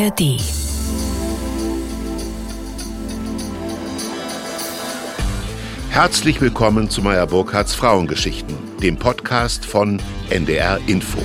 [0.00, 0.40] ARD.
[5.90, 10.00] Herzlich willkommen zu Meyer Burkhardts Frauengeschichten, dem Podcast von
[10.30, 11.18] NDR Info.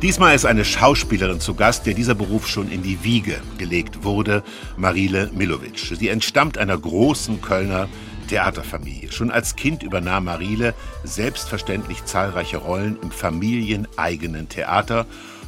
[0.00, 4.42] Diesmal ist eine Schauspielerin zu Gast, der dieser Beruf schon in die Wiege gelegt wurde,
[4.78, 5.78] Marile Milovic.
[5.78, 7.88] Sie entstammt einer großen Kölner
[8.28, 9.12] Theaterfamilie.
[9.12, 10.72] Schon als Kind übernahm Marile
[11.02, 15.04] selbstverständlich zahlreiche Rollen im familieneigenen Theater,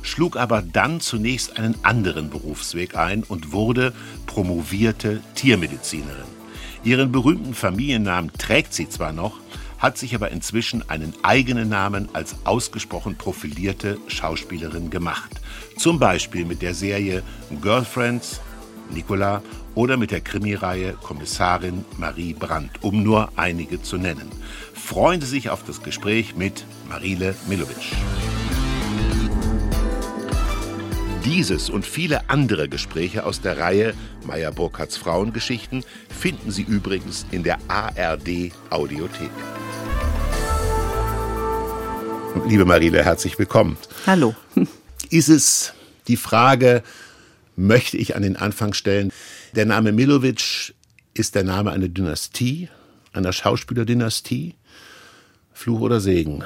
[0.06, 3.92] schlug aber dann zunächst einen anderen Berufsweg ein und wurde
[4.26, 6.24] promovierte Tiermedizinerin.
[6.84, 9.40] Ihren berühmten Familiennamen trägt sie zwar noch,
[9.78, 15.40] hat sich aber inzwischen einen eigenen Namen als ausgesprochen profilierte Schauspielerin gemacht.
[15.76, 17.22] Zum Beispiel mit der Serie
[17.60, 18.40] Girlfriends,
[18.90, 19.42] Nicola
[19.74, 24.30] oder mit der Krimireihe Kommissarin Marie Brandt, um nur einige zu nennen.
[24.72, 27.92] Freuen Sie sich auf das Gespräch mit Marile Milovic.
[31.26, 37.42] Dieses und viele andere Gespräche aus der Reihe Meyer Burkhardts Frauengeschichten finden Sie übrigens in
[37.42, 39.30] der ARD Audiothek.
[42.46, 43.76] Liebe Marile, herzlich willkommen.
[44.06, 44.36] Hallo.
[45.10, 45.74] Ist es
[46.06, 46.84] die Frage,
[47.56, 49.12] möchte ich an den Anfang stellen,
[49.56, 50.74] der Name Milovic
[51.12, 52.68] ist der Name einer Dynastie,
[53.12, 54.54] einer Schauspielerdynastie,
[55.52, 56.44] Fluch oder Segen?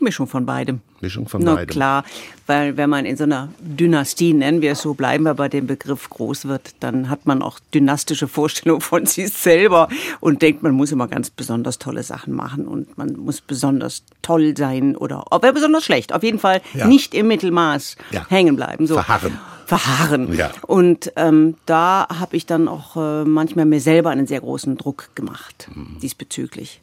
[0.00, 0.80] Mischung von beidem.
[1.00, 1.68] Mischung von Na beidem.
[1.72, 2.04] klar,
[2.46, 5.66] weil wenn man in so einer Dynastie, nennen wir es so, bleiben wir bei dem
[5.66, 9.88] Begriff groß wird, dann hat man auch dynastische Vorstellungen von sich selber
[10.20, 14.54] und denkt, man muss immer ganz besonders tolle Sachen machen und man muss besonders toll
[14.56, 16.12] sein oder ob er besonders schlecht.
[16.12, 16.86] Auf jeden Fall Ja.
[16.86, 18.26] nicht im Mittelmaß Ja.
[18.28, 18.86] hängen bleiben.
[18.86, 18.94] So.
[18.94, 19.38] Verharren.
[19.66, 20.34] Verharren.
[20.34, 20.50] Ja.
[20.66, 25.10] Und ähm, da habe ich dann auch äh, manchmal mir selber einen sehr großen Druck
[25.14, 25.98] gemacht Mhm.
[26.02, 26.80] diesbezüglich.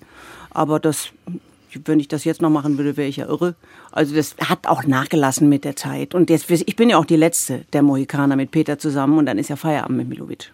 [0.51, 1.09] Aber das,
[1.85, 3.55] wenn ich das jetzt noch machen würde, wäre ich ja irre.
[3.91, 6.15] Also das hat auch nachgelassen mit der Zeit.
[6.15, 9.37] Und jetzt, ich bin ja auch die letzte der Mohikaner mit Peter zusammen und dann
[9.37, 10.51] ist ja Feierabend mit Milovic.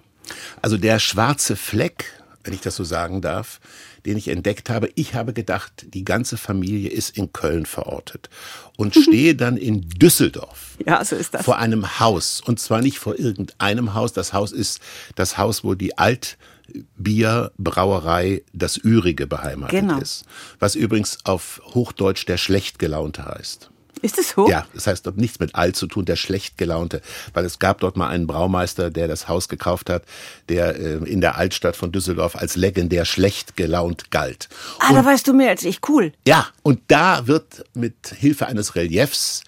[0.62, 2.06] Also der schwarze Fleck,
[2.44, 3.60] wenn ich das so sagen darf,
[4.06, 8.30] den ich entdeckt habe, ich habe gedacht, die ganze Familie ist in Köln verortet
[8.76, 11.46] und stehe dann in Düsseldorf Ja, so ist das.
[11.46, 14.12] vor einem Haus und zwar nicht vor irgendeinem Haus.
[14.14, 14.82] Das Haus ist
[15.16, 15.98] das Haus, wo die
[16.98, 20.00] Altbierbrauerei das Übrige beheimatet Genau.
[20.00, 20.26] ist,
[20.60, 23.70] was übrigens auf Hochdeutsch der Schlechtgelaunte heißt.
[24.02, 24.50] Ist es so?
[24.50, 27.02] Ja, das heißt dort nichts mit alt zu tun, der schlecht gelaunte,
[27.34, 30.04] weil es gab dort mal einen Braumeister, der das Haus gekauft hat,
[30.50, 34.50] der äh, in der Altstadt von Düsseldorf als legendär schlecht gelaunt galt.
[34.80, 35.80] Ah, da weißt du mehr als ich.
[35.88, 36.12] Cool.
[36.28, 39.44] Ja, und da wird mit Hilfe eines Reliefs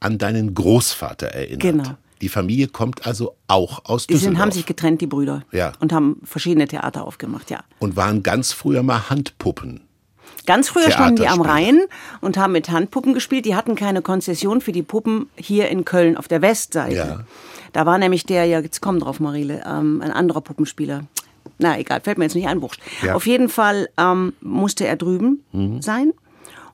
[0.00, 1.60] an deinen Großvater erinnert.
[1.60, 1.96] Genau.
[2.20, 5.42] Die Familie kommt also auch aus Die Düsseldorf sind, haben sich getrennt, die Brüder.
[5.52, 5.72] Ja.
[5.80, 7.60] Und haben verschiedene Theater aufgemacht, ja.
[7.78, 9.80] und waren ganz früher mal Handpuppen.
[10.46, 11.40] Ganz früher standen die am.
[11.42, 11.80] Rhein
[12.20, 13.44] und haben mit Handpuppen gespielt.
[13.44, 16.94] Die hatten keine Konzession für die Puppen hier in Köln auf der Westseite.
[16.96, 17.24] Ja.
[17.72, 21.04] Da war nämlich der, ja, jetzt komm drauf, Marile, ähm, ein anderer Puppenspieler.
[21.58, 22.80] Na, egal, fällt mir jetzt nicht ein, wurscht.
[23.02, 23.14] Ja.
[23.14, 25.82] Auf jeden Fall ähm, musste er drüben Mhm.
[25.82, 26.12] sein.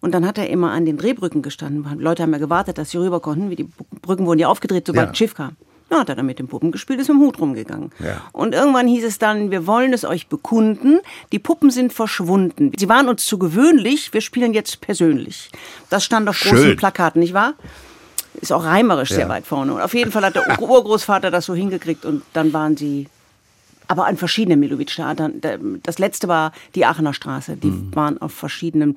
[0.07, 1.99] Und dann hat er immer an den Drehbrücken gestanden.
[1.99, 3.51] Leute haben ja gewartet, dass sie rüber konnten.
[3.51, 3.69] Wie die
[4.03, 5.11] Brücken wurden ja aufgedreht, sobald Ja.
[5.11, 5.57] ein Schiff kam.
[5.91, 7.91] Ja, hat er dann mit dem Puppen gespielt, ist mit dem Hut rumgegangen.
[7.99, 8.21] Ja.
[8.33, 10.99] Und irgendwann hieß es dann, wir wollen es euch bekunden,
[11.33, 12.71] die Puppen sind verschwunden.
[12.77, 15.51] Sie waren uns zu gewöhnlich, wir spielen jetzt persönlich.
[15.91, 16.77] Das stand auf großen.
[16.77, 17.55] Plakaten, nicht wahr?
[18.41, 19.29] Ist auch reimerisch sehr Ja.
[19.29, 19.75] weit vorne.
[19.75, 23.09] Und auf jeden Fall hat der Ur- Urgroßvater das so hingekriegt und dann waren sie
[23.89, 25.41] aber an verschiedenen Milovic-Theatern.
[25.85, 27.57] Das letzte war die Aachener Straße.
[27.57, 27.95] Die Mhm.
[27.95, 28.97] waren auf verschiedenen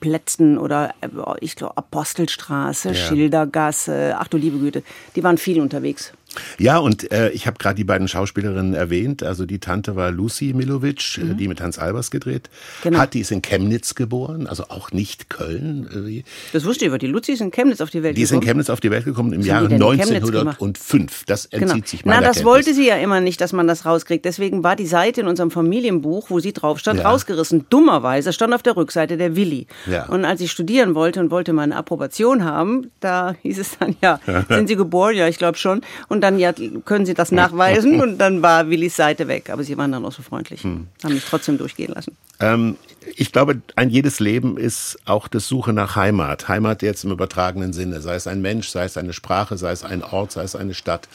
[0.00, 1.08] Plätzen oder äh,
[1.40, 4.82] ich glaube Apostelstraße, Schildergasse, ach du liebe Güte,
[5.14, 6.12] die waren viel unterwegs.
[6.58, 9.22] Ja, und äh, ich habe gerade die beiden Schauspielerinnen erwähnt.
[9.22, 12.48] Also die Tante war Lucy Milovic, äh, die mit Hans Albers gedreht
[12.82, 12.98] Genau.
[12.98, 13.14] hat.
[13.14, 15.88] Die ist in Chemnitz geboren, also auch nicht Köln.
[16.08, 18.30] Äh, Das wusste ich, aber die Luzi ist in Chemnitz auf die Welt Die ist
[18.30, 18.48] in gekommen.
[18.48, 20.60] Chemnitz auf die Welt gekommen im Jahre haben die denn in Chemnitz gemacht?
[20.60, 21.24] 1905.
[21.26, 21.86] Das entzieht Genau.
[21.86, 22.44] sich Na, meiner das Kenntnis.
[22.52, 24.24] wollte sie ja immer nicht, dass man das rauskriegt.
[24.24, 27.10] Deswegen war die Seite in unserem Familienbuch, wo sie drauf stand, Ja.
[27.10, 27.66] rausgerissen.
[27.70, 29.66] Dummerweise stand auf der Rückseite der Willi.
[29.90, 30.06] Ja.
[30.06, 34.20] Und als ich studieren wollte und wollte meine Approbation haben, da hieß es dann, ja,
[34.48, 35.16] sind Sie geboren?
[35.16, 35.80] Ja, ich glaube schon.
[36.08, 36.52] Und dann, ja,
[36.84, 38.00] können Sie das nachweisen?
[38.02, 39.50] Und dann war Willis Seite weg.
[39.50, 40.62] Aber sie waren dann auch so freundlich.
[40.62, 40.86] Hm.
[41.02, 42.16] Haben mich trotzdem durchgehen lassen.
[42.40, 42.76] Ähm,
[43.16, 46.48] ich glaube, ein jedes Leben ist auch das Suche nach Heimat.
[46.48, 48.00] Heimat jetzt im übertragenen Sinne.
[48.00, 50.74] Sei es ein Mensch, sei es eine Sprache, sei es ein Ort, sei es eine
[50.74, 51.08] Stadt.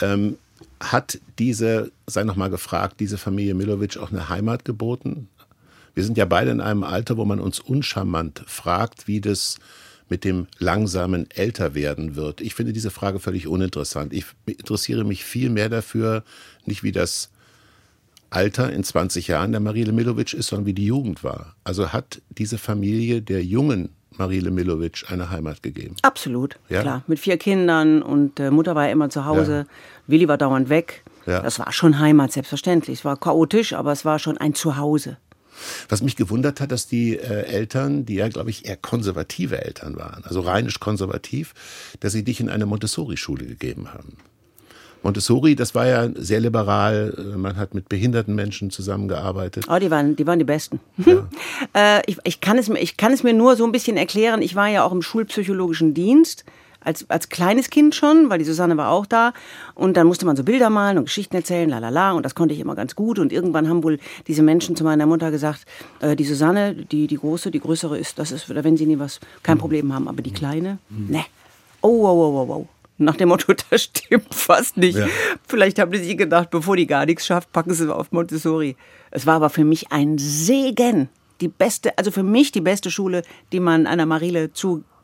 [0.00, 0.36] Ähm,
[0.80, 5.28] hat diese, sei noch mal gefragt, diese Familie Milovic auch eine Heimat geboten?
[5.94, 9.56] Wir sind ja beide in einem Alter, wo man uns uncharmant fragt, wie das
[10.08, 12.40] mit dem langsamen Älterwerden wird.
[12.40, 14.12] Ich finde diese Frage völlig uninteressant.
[14.12, 16.22] Ich interessiere mich viel mehr dafür,
[16.64, 17.30] nicht wie das
[18.30, 21.54] Alter in 20 Jahren der Marile Milovic ist, sondern wie die Jugend war.
[21.64, 25.96] Also hat diese Familie der jungen Marile Milovic eine Heimat gegeben.
[26.02, 26.80] Absolut, ja?
[26.80, 27.02] klar.
[27.06, 29.66] Mit vier Kindern und äh, Mutter war ja immer zu Hause.
[29.68, 29.74] Ja.
[30.06, 31.04] Willi war dauernd weg.
[31.26, 31.40] Ja.
[31.40, 33.00] Das war schon Heimat, selbstverständlich.
[33.00, 35.18] Es war chaotisch, aber es war schon ein Zuhause.
[35.88, 39.96] Was mich gewundert hat, dass die äh, Eltern, die ja, glaube ich, eher konservative Eltern
[39.96, 41.54] waren, also rheinisch konservativ,
[42.00, 44.16] dass sie dich in eine Montessori-Schule gegeben haben.
[45.02, 47.34] Montessori, das war ja sehr liberal.
[47.36, 49.66] Man hat mit behinderten Menschen zusammengearbeitet.
[49.68, 50.80] Oh, die waren, die waren die Besten.
[50.96, 51.28] Ja.
[51.98, 54.42] äh, ich, ich, kann es, ich kann es mir nur so ein bisschen erklären.
[54.42, 56.44] Ich war ja auch im schulpsychologischen Dienst.
[56.86, 59.32] Als, als kleines Kind schon, weil die Susanne war auch da.
[59.74, 62.12] Und dann musste man so Bilder malen und Geschichten erzählen, la la la.
[62.12, 63.18] Und das konnte ich immer ganz gut.
[63.18, 65.66] Und irgendwann haben wohl diese Menschen zu meiner Mutter gesagt,
[66.00, 69.18] äh, die Susanne, die, die große, die größere ist, das ist, wenn sie nie was,
[69.42, 70.06] kein Problem haben.
[70.06, 71.10] Aber die kleine, mhm.
[71.10, 71.24] ne.
[71.82, 72.68] Oh, oh, oh, oh, oh.
[72.98, 74.96] Nach dem Motto, das stimmt fast nicht.
[74.96, 75.06] Ja.
[75.46, 78.76] Vielleicht haben die sich gedacht, bevor die gar nichts schafft, packen sie auf Montessori.
[79.10, 81.08] Es war aber für mich ein Segen.
[81.40, 83.22] Die beste, also für mich die beste Schule,
[83.52, 84.52] die man einer Marile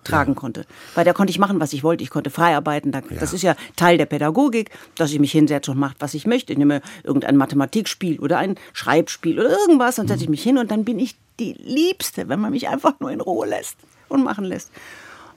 [0.02, 0.40] zutragen ja.
[0.40, 0.66] konnte.
[0.94, 2.02] Weil da konnte ich machen, was ich wollte.
[2.02, 2.92] Ich konnte frei arbeiten.
[2.92, 3.22] Das ja.
[3.22, 6.52] ist ja Teil der Pädagogik, dass ich mich hinsetze und mache, was ich möchte.
[6.52, 10.70] Ich nehme irgendein Mathematikspiel oder ein Schreibspiel oder irgendwas, dann setze ich mich hin und
[10.70, 13.76] dann bin ich die Liebste, wenn man mich einfach nur in Ruhe lässt
[14.08, 14.70] und machen lässt.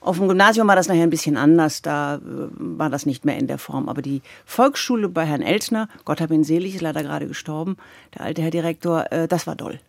[0.02, 2.20] Auf dem Gymnasium war das nachher ein bisschen anders, da äh,
[2.58, 3.90] war das nicht mehr in der Form.
[3.90, 7.76] Aber die Volksschule bei Herrn Elsner, Gott hab ihn selig, ist leider gerade gestorben,
[8.14, 9.80] der alte Herr Direktor, äh, das war doll.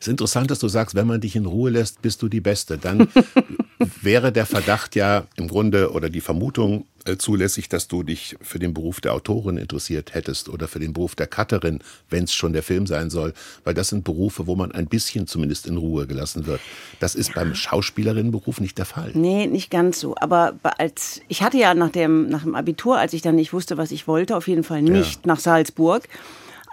[0.00, 2.40] Es ist interessant, dass du sagst, wenn man dich in Ruhe lässt, bist du die
[2.40, 2.78] Beste.
[2.78, 3.08] Dann
[4.02, 8.58] wäre der Verdacht ja im Grunde oder die Vermutung äh, zulässig, dass du dich für
[8.58, 12.54] den Beruf der Autorin interessiert hättest oder für den Beruf der Cutterin, wenn es schon
[12.54, 16.06] der Film sein soll, weil das sind Berufe, wo man ein bisschen zumindest in Ruhe
[16.06, 16.60] gelassen wird.
[17.00, 17.34] Das ist ja.
[17.34, 19.10] beim Schauspielerinnenberuf nicht der Fall.
[19.12, 20.14] Nee, nicht ganz so.
[20.18, 23.76] Aber als ich hatte ja nach dem, nach dem Abitur, als ich dann nicht wusste,
[23.76, 25.20] was ich wollte, auf jeden Fall nicht ja.
[25.24, 26.08] nach Salzburg,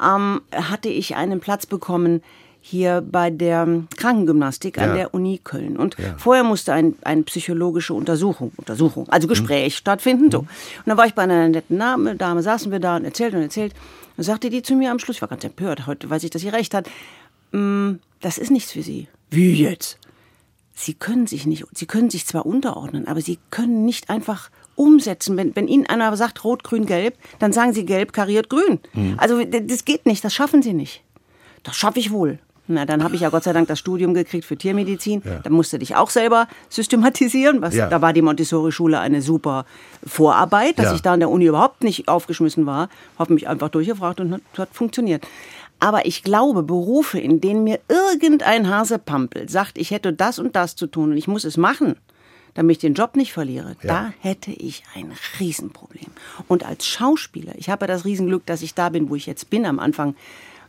[0.01, 2.24] ähm, hatte ich einen Platz bekommen
[2.61, 3.67] hier bei der
[3.97, 4.83] Krankengymnastik ja.
[4.83, 5.77] an der Uni Köln.
[5.77, 6.15] Und ja.
[6.17, 9.77] vorher musste ein, eine psychologische Untersuchung, Untersuchung, also Gespräch mhm.
[9.77, 10.31] stattfinden.
[10.31, 10.43] So.
[10.43, 10.47] Mhm.
[10.77, 13.41] Und dann war ich bei einer netten Dame, Dame, saßen wir da und erzählt und
[13.41, 13.73] erzählt.
[14.15, 16.41] Und sagte die zu mir am Schluss, ich war ganz empört, heute weiß ich, dass
[16.41, 16.87] sie recht hat,
[17.51, 19.07] mm, das ist nichts für Sie.
[19.31, 19.97] Wie jetzt?
[20.73, 25.37] Sie können sich nicht, Sie können sich zwar unterordnen, aber Sie können nicht einfach umsetzen.
[25.37, 28.79] Wenn, wenn Ihnen einer sagt rot, grün, gelb, dann sagen Sie gelb, kariert, grün.
[28.93, 29.15] Mhm.
[29.17, 31.03] Also das geht nicht, das schaffen Sie nicht.
[31.63, 32.39] Das schaffe ich wohl.
[32.73, 35.21] Na, dann habe ich ja Gott sei Dank das Studium gekriegt für Tiermedizin.
[35.25, 35.39] Ja.
[35.39, 37.62] Da musste dich auch selber systematisieren.
[37.62, 37.88] Was, ja.
[37.88, 39.65] Da war die Montessori-Schule eine super
[40.06, 40.95] Vorarbeit, dass ja.
[40.95, 42.89] ich da an der Uni überhaupt nicht aufgeschmissen war.
[43.19, 45.25] Habe mich einfach durchgefragt und hat, hat funktioniert.
[45.79, 50.75] Aber ich glaube, Berufe, in denen mir irgendein Hasepampel sagt, ich hätte das und das
[50.75, 51.95] zu tun und ich muss es machen,
[52.53, 53.88] damit ich den Job nicht verliere, ja.
[53.88, 56.12] da hätte ich ein Riesenproblem.
[56.47, 59.50] Und als Schauspieler, ich habe ja das Riesenglück, dass ich da bin, wo ich jetzt
[59.50, 59.65] bin.
[59.65, 60.15] Am Anfang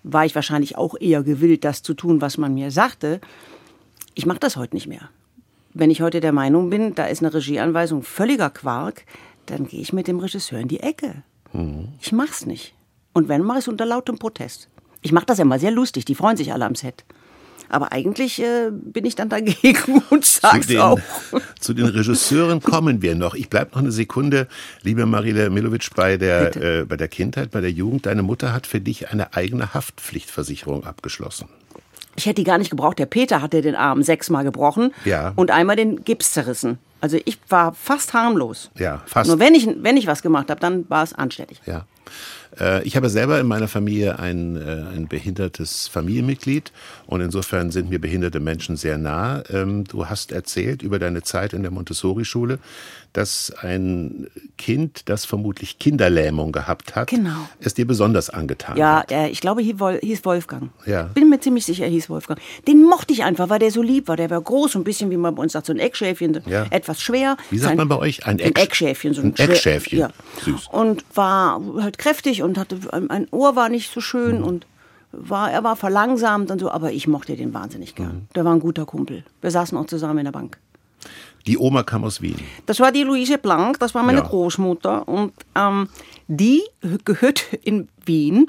[0.03, 3.21] war ich wahrscheinlich auch eher gewillt, das zu tun, was man mir sagte.
[4.15, 5.09] Ich mache das heute nicht mehr.
[5.75, 9.05] Wenn ich heute der Meinung bin, da ist eine Regieanweisung völliger Quark,
[9.47, 11.23] dann gehe ich mit dem Regisseur in die Ecke.
[11.53, 11.89] Mhm.
[12.01, 12.75] Ich mach's nicht.
[13.13, 14.69] Und wenn, mache ich es unter lautem Protest.
[15.01, 17.05] Ich mache das ja mal sehr lustig, die freuen sich alle am Set.
[17.73, 21.01] Aber eigentlich äh, bin ich dann dagegen und sag's zu den, auch.
[21.61, 23.35] Zu den Regisseuren kommen wir noch.
[23.35, 24.47] Ich bleibe noch eine Sekunde,
[24.83, 28.07] liebe Marile Milovic, bei der, äh, bei der Kindheit, bei der Jugend.
[28.07, 31.49] Deine Mutter hat für dich eine eigene Haftpflichtversicherung abgeschlossen.
[32.15, 32.99] Ich hätte die gar nicht gebraucht.
[32.99, 35.33] Der Peter hatte den Arm sechsmal gebrochen ja.
[35.37, 36.79] und einmal den Gips zerrissen.
[37.01, 38.71] Also ich war fast harmlos.
[38.77, 39.29] Ja, fast.
[39.29, 41.61] Nur wenn ich, wenn ich was gemacht habe, dann war es anständig.
[41.67, 41.87] Ja.
[42.59, 46.73] Äh, ich habe selber in meiner Familie ein, äh, ein behindertes Familienmitglied
[47.07, 49.43] und insofern sind mir behinderte Menschen sehr nah.
[49.51, 52.59] Ähm, du hast erzählt über deine Zeit in der Montessori-Schule,
[53.13, 57.49] dass ein Kind, das vermutlich Kinderlähmung gehabt hat, genau.
[57.61, 59.11] es dir besonders angetan ja, hat.
[59.11, 60.71] Ja, ich glaube, hieß Wolfgang.
[60.87, 61.05] Ja.
[61.05, 62.41] Bin mir ziemlich sicher, er hieß Wolfgang.
[62.67, 64.17] Den mochte ich einfach, weil der so lieb war.
[64.17, 66.67] Der war groß, ein bisschen, wie man bei uns sagt, so ein Eckschäfchen, ja.
[66.71, 67.37] etwas schwer.
[67.51, 68.27] Wie sagt man bei euch?
[68.27, 69.15] Ein, Eck, ein Eckschäfchen.
[69.15, 69.99] So ein, ein Eckschäfchen.
[69.99, 70.11] Ja.
[70.45, 70.69] Süß.
[70.71, 74.45] Und war halt kräftig und hatte ein Ohr war nicht so schön mhm.
[74.45, 74.67] und
[75.13, 78.15] war, er war verlangsamt und so, aber ich mochte den wahnsinnig gern.
[78.15, 78.29] Mhm.
[78.35, 79.25] Der war ein guter Kumpel.
[79.41, 80.59] Wir saßen auch zusammen in der Bank.
[81.47, 82.37] Die Oma kam aus Wien.
[82.67, 84.25] Das war die Luise Blank, das war meine ja.
[84.25, 85.09] Großmutter.
[85.09, 85.89] Und ähm,
[86.29, 86.63] die
[87.05, 88.49] gehört in Wien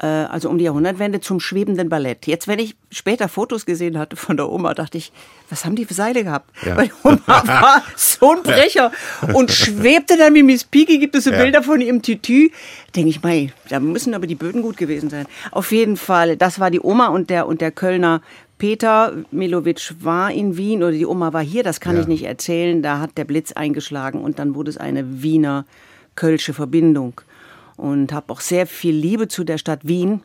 [0.00, 2.26] äh, also um die Jahrhundertwende, zum schwebenden Ballett.
[2.26, 5.12] Jetzt, wenn ich später Fotos gesehen hatte von der Oma, dachte ich,
[5.48, 6.50] was haben die für Seile gehabt?
[6.64, 6.76] Ja.
[6.76, 8.92] Weil Oma war so ein Brecher
[9.34, 11.42] und schwebte dann wie Miss Piggy, gibt es so ja.
[11.42, 12.50] Bilder von ihrem Tütü.
[12.96, 15.26] Denke ich, mei, da müssen aber die Böden gut gewesen sein.
[15.50, 18.22] Auf jeden Fall, das war die Oma und der, und der Kölner
[18.60, 22.02] Peter Milovic war in Wien oder die Oma war hier, das kann ja.
[22.02, 22.82] ich nicht erzählen.
[22.82, 25.64] Da hat der Blitz eingeschlagen und dann wurde es eine Wiener
[26.14, 27.22] Kölsche Verbindung
[27.78, 30.20] und habe auch sehr viel Liebe zu der Stadt Wien.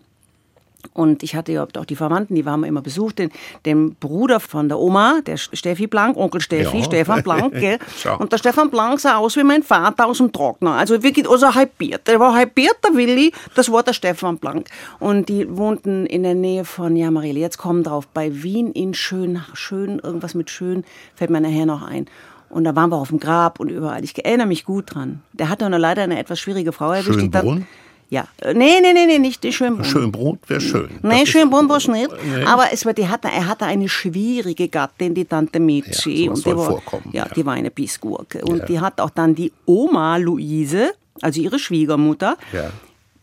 [0.94, 3.32] Und ich hatte ja auch die Verwandten, die waren immer besucht, den,
[3.66, 6.84] den Bruder von der Oma, der Steffi Blank, Onkel Steffi, Ja.
[6.84, 7.80] Stefan Blank, gell?
[8.20, 10.74] Und der Stefan Blank sah aus wie mein Vater aus dem Trockner.
[10.74, 12.08] Also wirklich, also halbiert.
[12.08, 14.68] Der war halbiert, der Willi, das war der Stefan Blank.
[15.00, 18.94] Und die wohnten in der Nähe von, ja Marielle, jetzt kommen drauf, bei Wien in
[18.94, 20.84] Schön, Schön, irgendwas mit Schön,
[21.16, 22.06] fällt mir nachher noch ein.
[22.50, 24.04] Und da waren wir auf dem Grab und überall.
[24.04, 25.22] Ich erinnere mich gut dran.
[25.34, 27.20] Der hatte nur leider eine etwas schwierige Frau erwischt.
[27.20, 27.68] Schönbrunn?
[28.10, 28.28] Ja.
[28.54, 29.84] Nee, nee, nee, nee, nicht die Schönbrunn.
[29.86, 30.90] Schönbrot wäre schön.
[31.02, 32.10] Nee, Das Schönbrunn war es nicht.
[32.24, 32.44] Nee.
[32.46, 36.26] Aber es war, die hatte, er hatte eine schwierige Gattin, die Tante Michi.
[36.26, 37.34] Ja, und die war, vorkommen, Ja, ja.
[37.34, 38.44] die war eine Bissgurke.
[38.46, 38.66] Und Ja.
[38.66, 42.70] die hat auch dann die Oma Luise, also ihre Schwiegermutter, Ja.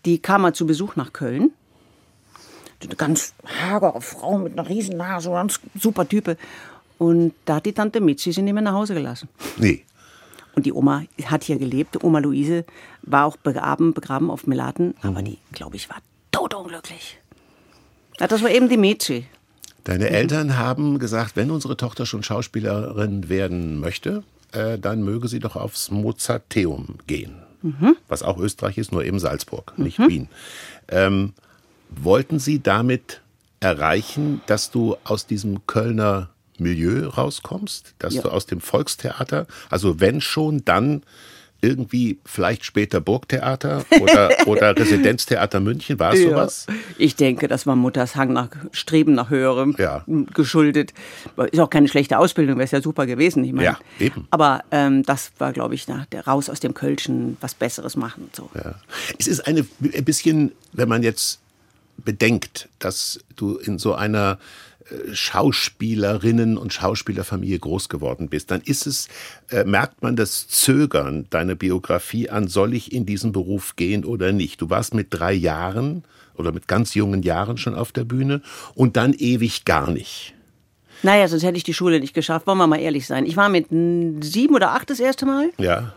[0.05, 1.53] die kam mal zu Besuch nach Köln.
[2.85, 6.37] Eine ganz hagere Frau mit einer riesen Nase, ganz super Type.
[6.99, 9.29] Und da hat die Tante Michi sie nicht mehr nach Hause gelassen.
[9.57, 9.85] Nee.
[10.55, 12.03] Und die Oma hat hier gelebt.
[12.03, 12.65] Oma Luise
[13.03, 14.95] war auch begraben, begraben auf Melaten.
[15.03, 15.09] Mhm.
[15.09, 15.99] Aber die, glaube ich, war
[16.31, 17.19] todunglücklich.
[18.21, 19.27] Ja, das war eben die Mädchen.
[19.85, 25.41] Deine Eltern haben gesagt, wenn unsere Tochter schon Schauspielerin werden möchte, äh, dann möge sie
[25.41, 27.43] doch aufs Mozarteum gehen.
[28.09, 30.29] Was auch Österreich ist, nur eben Salzburg, nicht Wien.
[30.89, 31.33] Ähm,
[31.91, 33.21] wollten sie damit
[33.61, 36.31] erreichen, dass du aus diesem Kölner
[36.63, 38.23] Milieu rauskommst, dass Ja.
[38.23, 41.03] du aus dem Volkstheater, also wenn schon, dann
[41.65, 46.67] irgendwie vielleicht später Burgtheater oder, oder Residenztheater München, war es sowas?
[46.99, 50.05] Ich denke, das war Mutters Hang nach Streben nach Höherem Ja.
[50.35, 50.93] geschuldet.
[51.53, 53.45] Ist auch keine schlechte Ausbildung, wäre es ja super gewesen.
[53.45, 53.65] Ich meine.
[53.65, 54.27] Ja, eben.
[54.31, 58.29] Aber ähm, das war, glaube ich, nach der raus aus dem Kölschen was Besseres machen.
[58.37, 58.51] So.
[58.57, 58.75] Ja.
[59.21, 61.39] Es ist eine, ein bisschen, wenn man jetzt
[61.99, 64.39] bedenkt, dass du in so einer
[65.13, 69.09] Schauspielerinnen- und Schauspielerfamilie groß geworden bist, dann ist es,
[69.51, 74.33] äh, merkt man das Zögern deiner Biografie an, soll ich in diesen Beruf gehen oder
[74.33, 74.61] nicht?
[74.61, 78.43] Du warst mit drei Jahren oder mit ganz jungen Jahren schon auf der Bühne
[78.75, 80.35] und dann ewig gar nicht.
[81.03, 82.47] Naja, sonst hätte ich die Schule nicht geschafft.
[82.47, 83.27] Wollen wir mal ehrlich sein.
[83.27, 85.51] Ich war mit sieben oder acht das erste Mal.
[85.59, 85.93] Ja,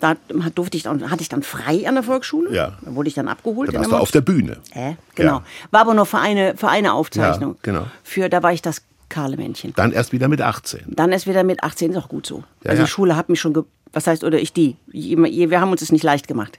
[0.00, 0.16] Da
[0.54, 2.54] durfte ich dann, hatte ich dann frei an der Volksschule.
[2.54, 2.72] Ja.
[2.82, 3.68] Da wurde ich dann abgeholt.
[3.72, 4.58] dann warst du auf der Bühne.
[4.72, 5.38] Äh, genau.
[5.38, 5.44] Ja.
[5.70, 7.52] War aber nur für eine, für eine Aufzeichnung.
[7.52, 7.86] Ja, genau.
[8.02, 9.72] Für, da war ich das kahle Männchen.
[9.76, 10.82] Dann erst wieder mit 18.
[10.88, 12.44] Dann erst wieder mit 18 ist auch gut so.
[12.64, 14.76] Ja, also die Schule hat mich schon, ge was heißt, oder ich die.
[14.88, 16.58] Wir haben uns es nicht leicht gemacht.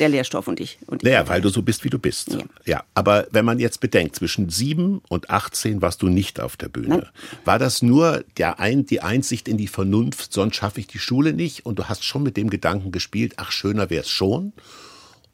[0.00, 0.78] Der Lehrstoff und ich.
[0.86, 1.04] Und ich.
[1.08, 2.32] Naja, weil du so bist, wie du bist.
[2.32, 2.38] Ja.
[2.64, 2.84] Ja.
[2.94, 6.88] aber wenn man jetzt bedenkt, zwischen sieben und 18 warst du nicht auf der Bühne.
[6.88, 7.06] Nein.
[7.44, 11.32] War das nur der ein, die Einsicht in die Vernunft, sonst schaffe ich die Schule
[11.32, 14.52] nicht und du hast schon mit dem Gedanken gespielt, ach, schöner wäre es schon?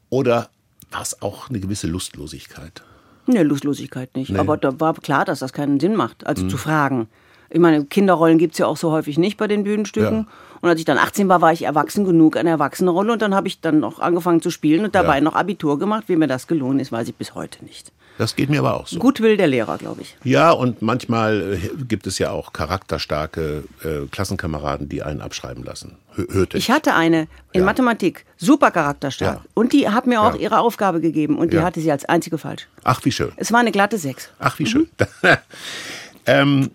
[0.09, 0.49] Oder
[0.91, 2.83] war es auch eine gewisse Lustlosigkeit?
[3.27, 4.35] Nee, Lustlosigkeit nicht.
[4.35, 6.27] Aber da war klar, dass das keinen Sinn macht, Mhm.
[6.27, 7.07] also zu fragen.
[7.51, 10.17] Ich meine, Kinderrollen gibt's ja auch so häufig nicht bei den Bühnenstücken.
[10.19, 10.25] Ja.
[10.61, 13.13] Und als ich dann 18 war, war ich erwachsen genug, eine Erwachsenenrolle.
[13.13, 15.21] Und dann habe ich dann noch angefangen zu spielen und dabei Ja.
[15.21, 16.03] noch Abitur gemacht.
[16.07, 17.91] Wie mir das gelungen ist, weiß ich bis heute nicht.
[18.17, 18.99] Das geht mir aber auch so.
[18.99, 20.15] Gutwill der Lehrer, glaube ich.
[20.23, 25.95] Ja, und manchmal äh, gibt es ja auch charakterstarke äh, Klassenkameraden, die einen abschreiben lassen.
[26.15, 27.21] Hö- Hörte Ich hatte eine
[27.53, 27.65] in Ja.
[27.65, 29.37] Mathematik, super charakterstark.
[29.37, 29.41] Ja.
[29.55, 31.37] Und die hat mir auch ihre Aufgabe gegeben.
[31.39, 32.67] Und die hatte sie als einzige falsch.
[32.83, 33.31] Ach, wie schön.
[33.37, 34.29] Es war eine glatte Sechs.
[34.39, 34.87] Ach, wie schön.
[36.25, 36.69] ähm,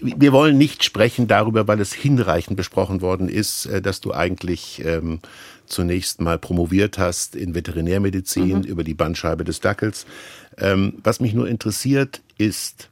[0.00, 4.82] wir wollen nicht sprechen darüber, weil es hinreichend besprochen worden ist, äh, dass du eigentlich
[4.84, 5.20] ähm,
[5.66, 10.06] zunächst mal promoviert hast in Veterinärmedizin über die Bandscheibe des Dackels.
[10.58, 12.90] Ähm, was mich nur interessiert, ist,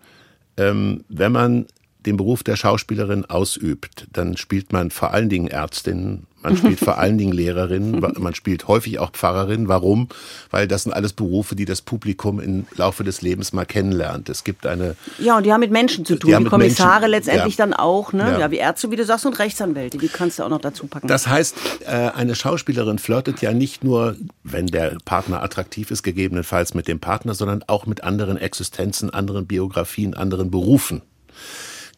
[0.57, 1.67] ähm, wenn man
[2.07, 6.99] den Beruf der Schauspielerin ausübt, dann spielt man vor allen Dingen Ärztin, man spielt vor
[6.99, 9.69] allen Dingen Lehrerin, wa- man spielt häufig auch Pfarrerin.
[9.69, 10.09] Warum?
[10.51, 14.29] Weil das sind alles Berufe, die das Publikum im Laufe des Lebens mal kennenlernt.
[14.29, 16.33] Es gibt eine, Ja, und die haben mit Menschen zu tun.
[16.37, 17.65] Die Die, Kommissare Menschen, letztendlich ja.
[17.67, 18.25] dann auch, ne?
[18.33, 18.39] Ja.
[18.41, 18.51] Ja.
[18.51, 19.99] wie Ärzte, wie du sagst, und Rechtsanwälte.
[19.99, 21.07] Die kannst du auch noch dazu packen.
[21.07, 21.55] das heißt,
[21.87, 26.99] äh, eine Schauspielerin flirtet ja nicht nur, wenn der Partner attraktiv ist, gegebenenfalls mit dem
[26.99, 31.03] Partner, sondern auch mit anderen Existenzen, anderen Biografien, anderen Berufen.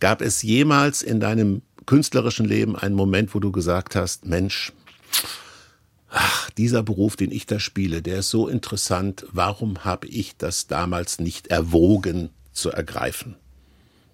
[0.04, 4.70] Gab es jemals in deinem künstlerischen Leben einen Moment, wo du gesagt hast, Mensch,
[6.10, 10.66] ach, dieser Beruf, den ich da spiele, der ist so interessant, warum habe ich das
[10.66, 13.36] damals nicht erwogen zu ergreifen?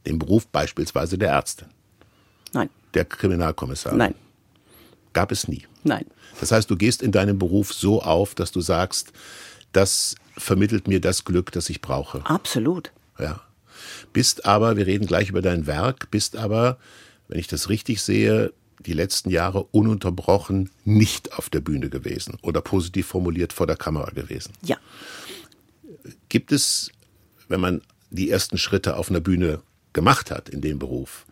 [0.06, 1.66] Den Beruf beispielsweise der Ärztin,
[2.52, 3.98] nein, der Kriminalkommissarin.
[3.98, 4.14] nein,
[5.12, 5.66] Gab es nie.
[5.82, 6.06] nein.
[6.38, 9.12] Das heißt, du gehst in deinem Beruf so auf, dass du sagst,
[9.72, 12.24] das vermittelt mir das Glück, das ich brauche.
[12.26, 12.92] Absolut.
[13.18, 13.40] Ja.
[14.12, 16.78] Bist aber, wir reden gleich über dein Werk, bist aber,
[17.28, 18.52] wenn ich das richtig sehe,
[18.86, 24.10] die letzten Jahre ununterbrochen nicht auf der Bühne gewesen oder positiv formuliert vor der Kamera
[24.10, 24.52] gewesen.
[24.64, 24.76] Ja.
[26.28, 26.90] Gibt es,
[27.48, 29.60] wenn man die ersten Schritte auf einer Bühne
[29.92, 31.26] gemacht hat in dem Beruf,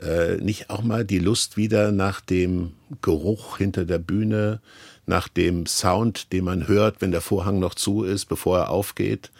[0.00, 4.60] äh, nicht auch mal die Lust wieder nach dem Geruch hinter der Bühne,
[5.06, 9.30] nach dem Sound, den man hört, wenn der Vorhang noch zu ist, bevor er aufgeht?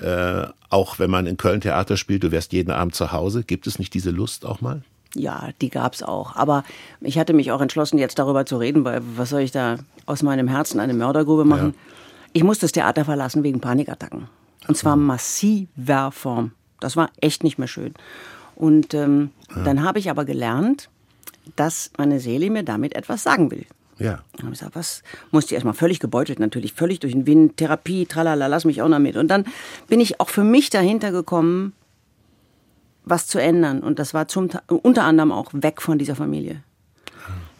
[0.00, 3.44] Äh, auch wenn man in Köln Theater spielt, du wärst jeden Abend zu Hause.
[3.44, 4.82] Gibt es nicht diese Lust auch mal?
[5.14, 6.36] Ja, die gab's auch.
[6.36, 6.64] Aber
[7.00, 10.22] ich hatte mich auch entschlossen, jetzt darüber zu reden, weil was soll ich da aus
[10.22, 11.74] meinem Herzen eine Mördergrube machen?
[11.74, 11.92] Ja.
[12.34, 14.28] Ich musste das Theater verlassen wegen Panikattacken.
[14.68, 16.52] Und zwar massiver Form.
[16.80, 17.94] Das war echt nicht mehr schön.
[18.56, 19.62] Und ähm, ja.
[19.62, 20.90] dann habe ich aber gelernt,
[21.54, 23.64] dass meine Seele mir damit etwas sagen will.
[23.98, 24.22] Ja.
[24.32, 25.02] Dann habe ich gesagt, was?
[25.30, 28.88] Musste ich erstmal völlig gebeutelt natürlich, völlig durch den Wind, Therapie, tralala, lass mich auch
[28.88, 29.16] noch mit.
[29.16, 29.44] Und dann
[29.88, 31.72] bin ich auch für mich dahinter gekommen,
[33.04, 33.80] was zu ändern.
[33.80, 36.62] Und das war zum, unter anderem auch weg von dieser Familie.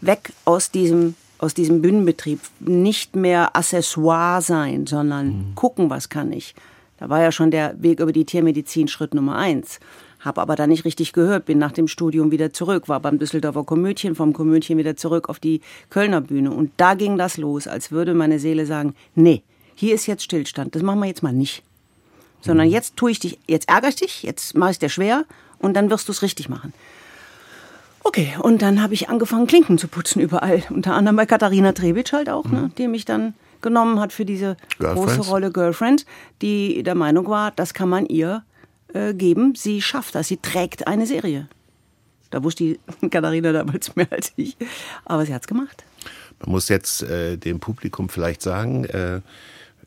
[0.02, 2.40] Weg aus diesem, aus diesem Bühnenbetrieb.
[2.60, 5.54] Nicht mehr Accessoire sein, sondern mhm.
[5.54, 6.54] gucken, was kann ich.
[6.98, 9.80] Da war ja schon der Weg über die Tiermedizin Schritt Nummer eins.
[10.26, 13.64] Habe aber da nicht richtig gehört, bin nach dem Studium wieder zurück, war beim Düsseldorfer
[13.64, 16.50] Komödien, vom Komödien wieder zurück auf die Kölner Bühne.
[16.50, 19.42] Und da ging das los, als würde meine Seele sagen, nee,
[19.74, 21.62] hier ist jetzt Stillstand, das machen wir jetzt mal nicht
[22.46, 25.24] sondern jetzt tue ich dich, jetzt ärgere ich dich, jetzt mache ich dir schwer
[25.58, 26.72] und dann wirst du es richtig machen.
[28.02, 30.62] Okay, und dann habe ich angefangen, Klinken zu putzen überall.
[30.70, 32.64] Unter anderem bei Katharina Trebitsch halt auch, ne, mhm.
[32.66, 36.06] ne, die mich dann genommen hat für diese große Rolle Girlfriend,
[36.40, 38.44] die der Meinung war, das kann man ihr
[38.96, 39.54] äh, geben.
[39.54, 41.48] Sie schafft das, sie trägt eine Serie.
[42.30, 44.56] Da wusste die Katharina damals mehr als ich,
[45.04, 45.84] aber sie hat es gemacht.
[46.40, 49.20] Man muss jetzt äh, dem Publikum vielleicht sagen, äh,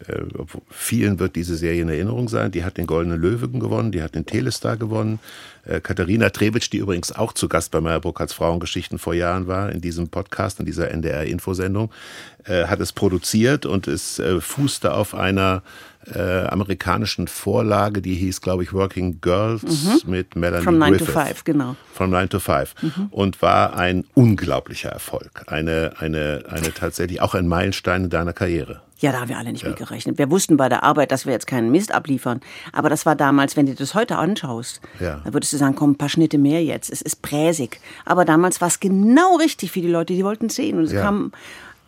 [0.08, 0.22] äh,
[0.70, 2.52] vielen wird diese Serie in Erinnerung sein.
[2.52, 5.20] Die hat den Goldenen Löwen gewonnen, die hat den Telestar gewonnen.
[5.66, 9.72] Äh, Katharina Trebitsch, die übrigens auch zu Gast bei Meyer Burkhardts Frauengeschichten vor Jahren war,
[9.72, 11.92] in diesem Podcast, in dieser NDR-Infosendung,
[12.46, 15.64] äh, hat es produziert und es äh, fußte auf einer
[16.14, 20.10] äh, amerikanischen Vorlage, die hieß, glaube ich, Working Girls mhm.
[20.10, 21.08] mit Melanie From Griffith.
[21.08, 21.76] From 9 to 5, genau.
[21.94, 22.76] From 9 to 5.
[22.82, 23.08] Mhm.
[23.12, 25.44] Und war ein unglaublicher Erfolg.
[25.48, 28.82] Eine, eine, eine tatsächlich auch ein Meilenstein in deiner Karriere.
[29.00, 29.70] Ja, da haben wir alle nicht ja.
[29.70, 30.18] mit gerechnet.
[30.18, 32.42] Wir wussten bei der Arbeit, dass wir jetzt keinen Mist abliefern.
[32.74, 35.22] Aber das war damals, wenn du das heute anschaust, ja.
[35.24, 36.90] da würdest du sagen, komm, ein paar Schnitte mehr jetzt.
[36.90, 37.80] Es ist präsig.
[38.06, 40.78] Aber damals war es genau richtig für die Leute, die wollten sehen.
[40.78, 41.02] Und es ja.
[41.02, 41.32] kam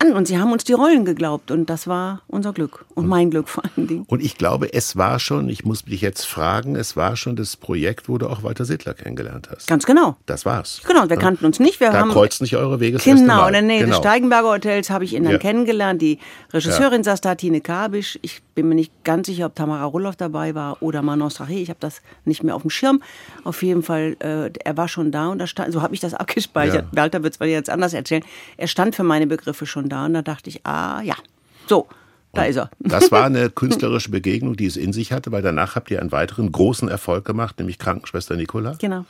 [0.01, 3.29] an und sie haben uns die Rollen geglaubt und das war unser Glück und mein
[3.29, 4.05] Glück vor allen Dingen.
[4.07, 7.55] Und ich glaube, es war schon, ich muss dich jetzt fragen, es war schon das
[7.55, 9.67] Projekt, wo du auch Walter Sittler kennengelernt hast.
[9.67, 10.17] Ganz genau.
[10.25, 10.81] Das war's.
[10.87, 11.79] Genau, wir kannten uns nicht.
[11.79, 12.97] Wir da haben, kreuzt nicht eure Wege.
[12.97, 13.91] Genau, in der Nähe genau.
[13.91, 15.37] des Steigenberger Hotels habe ich ihn dann ja.
[15.39, 16.01] kennengelernt.
[16.01, 16.19] Die
[16.53, 17.03] Regisseurin ja.
[17.03, 18.19] saß da, Tine Kabisch.
[18.21, 21.53] Ich bin mir nicht ganz sicher, ob Tamara Rulloff dabei war oder Manon Strache.
[21.53, 23.01] Ich habe das nicht mehr auf dem Schirm.
[23.43, 26.13] Auf jeden Fall, äh, er war schon da und da stand, so habe ich das
[26.21, 26.85] abgespeichert.
[26.91, 26.97] Ja.
[27.01, 28.23] Walter wird es jetzt anders erzählen.
[28.57, 31.15] Er stand für meine Begriffe schon da und da dachte ich, ah ja,
[31.67, 31.87] so.
[32.33, 32.69] Da ist er.
[32.79, 36.13] Das war eine künstlerische Begegnung, die es in sich hatte, weil danach habt ihr einen
[36.13, 38.75] weiteren großen Erfolg gemacht, nämlich Krankenschwester Nicola.
[38.79, 39.05] Genau.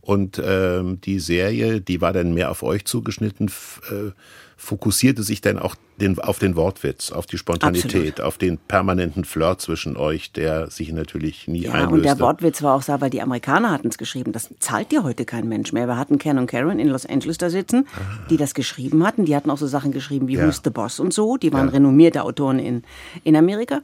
[0.00, 3.50] Und ähm, die Serie, die war dann mehr auf euch zugeschnitten.
[3.90, 4.10] Äh,
[4.56, 8.20] fokussierte sich dann auch den, auf den Wortwitz, auf die Spontanität, Absolut.
[8.20, 11.94] auf den permanenten Flirt zwischen euch, der sich natürlich nie ja, einlöste.
[11.94, 14.32] Und der Wortwitz war auch so, weil die Amerikaner hatten es geschrieben.
[14.32, 15.86] Das zahlt dir heute kein Mensch mehr.
[15.86, 18.26] Wir hatten Ken und Karen in Los Angeles da sitzen, ah.
[18.30, 19.26] die das geschrieben hatten.
[19.26, 20.46] Die hatten auch so Sachen geschrieben wie ja.
[20.46, 21.36] Who's the Boss und so.
[21.36, 21.72] Die waren ja.
[21.74, 22.82] renommierte Autoren in,
[23.24, 23.80] in Amerika.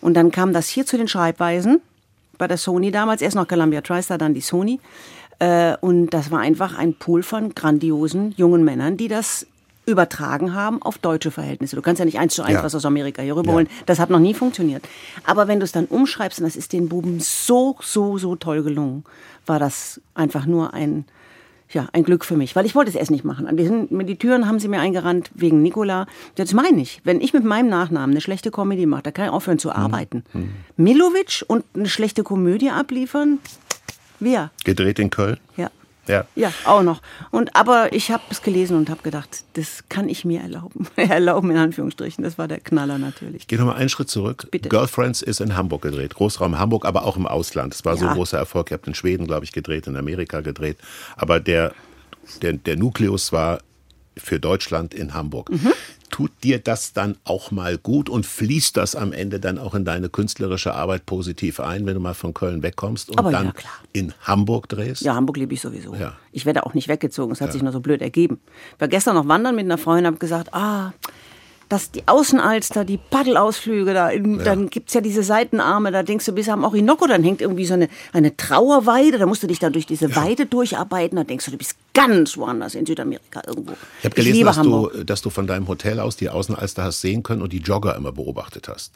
[0.00, 1.80] Und dann kam das hier zu den Schreibweisen
[2.36, 3.22] bei der Sony damals.
[3.22, 4.80] Erst noch Columbia TriStar, dann die Sony.
[5.38, 9.46] Äh, und das war einfach ein Pool von grandiosen jungen Männern, die das
[9.86, 11.76] übertragen haben auf deutsche Verhältnisse.
[11.76, 12.62] Du kannst ja nicht eins zu eins ja.
[12.64, 13.66] was aus Amerika hier rüberholen.
[13.66, 13.82] Ja.
[13.86, 14.86] Das hat noch nie funktioniert.
[15.24, 18.64] Aber wenn du es dann umschreibst, und das ist den Buben so, so, so toll
[18.64, 19.04] gelungen,
[19.46, 21.04] war das einfach nur ein,
[21.70, 23.48] ja, ein Glück für mich, weil ich wollte es erst nicht machen.
[23.56, 26.06] Die, sind, die Türen haben sie mir eingerannt wegen Nikola.
[26.34, 27.00] Das meine ich.
[27.04, 29.74] Wenn ich mit meinem Nachnamen eine schlechte Komödie mache, da kann ich aufhören zu mhm.
[29.74, 30.24] arbeiten.
[30.32, 30.50] Mhm.
[30.76, 33.38] Milovic und eine schlechte Komödie abliefern,
[34.18, 34.50] wer?
[34.64, 35.38] Gedreht in Köln?
[35.56, 35.70] Ja.
[36.08, 36.24] Ja.
[36.34, 37.02] Ja, auch noch.
[37.30, 40.86] Und aber ich habe es gelesen und habe gedacht, das kann ich mir erlauben.
[40.96, 42.22] erlauben in Anführungsstrichen.
[42.22, 43.42] Das war der Knaller natürlich.
[43.42, 44.48] Ich gehe nochmal einen Schritt zurück.
[44.50, 44.68] Bitte.
[44.68, 46.14] Girlfriends ist in Hamburg gedreht.
[46.14, 47.74] Großraum Hamburg, aber auch im Ausland.
[47.74, 48.00] Es war ja.
[48.00, 48.70] so ein großer Erfolg.
[48.70, 50.78] Ihr habt in Schweden, glaube ich, gedreht, in Amerika gedreht.
[51.16, 51.72] Aber der,
[52.42, 53.60] der, der Nukleus war
[54.16, 55.50] für Deutschland in Hamburg.
[55.50, 55.72] Mhm
[56.10, 59.84] tut dir das dann auch mal gut und fließt das am Ende dann auch in
[59.84, 63.52] deine künstlerische Arbeit positiv ein, wenn du mal von Köln wegkommst und Aber dann ja,
[63.92, 65.02] in Hamburg drehst?
[65.02, 65.94] Ja, Hamburg liebe ich sowieso.
[65.94, 66.14] Ja.
[66.32, 67.52] Ich werde auch nicht weggezogen, es hat ja.
[67.52, 68.40] sich nur so blöd ergeben.
[68.74, 70.92] Ich war gestern noch wandern mit einer Freundin und habe gesagt, ah,
[71.68, 74.44] dass die Außenalster, die Paddelausflüge, da, in, ja.
[74.44, 77.74] dann gibt's ja diese Seitenarme, da denkst du bis am Orinoco, dann hängt irgendwie so
[77.74, 80.16] eine, eine Trauerweide, da musst du dich dann durch diese ja.
[80.16, 83.72] Weide durcharbeiten, da denkst du, du bist ganz woanders in Südamerika irgendwo.
[83.98, 87.00] Ich habe gelesen, ich dass, du, dass du von deinem Hotel aus die Außenalster hast
[87.00, 88.92] sehen können und die Jogger immer beobachtet hast.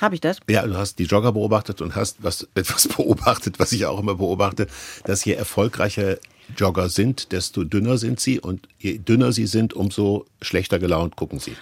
[0.00, 0.38] Habe ich das?
[0.48, 4.14] Ja, du hast die Jogger beobachtet und hast was, etwas beobachtet, was ich auch immer
[4.14, 4.66] beobachte,
[5.04, 6.18] dass je erfolgreicher
[6.56, 11.38] Jogger sind, desto dünner sind sie und je dünner sie sind, umso schlechter gelaunt gucken
[11.38, 11.54] sie.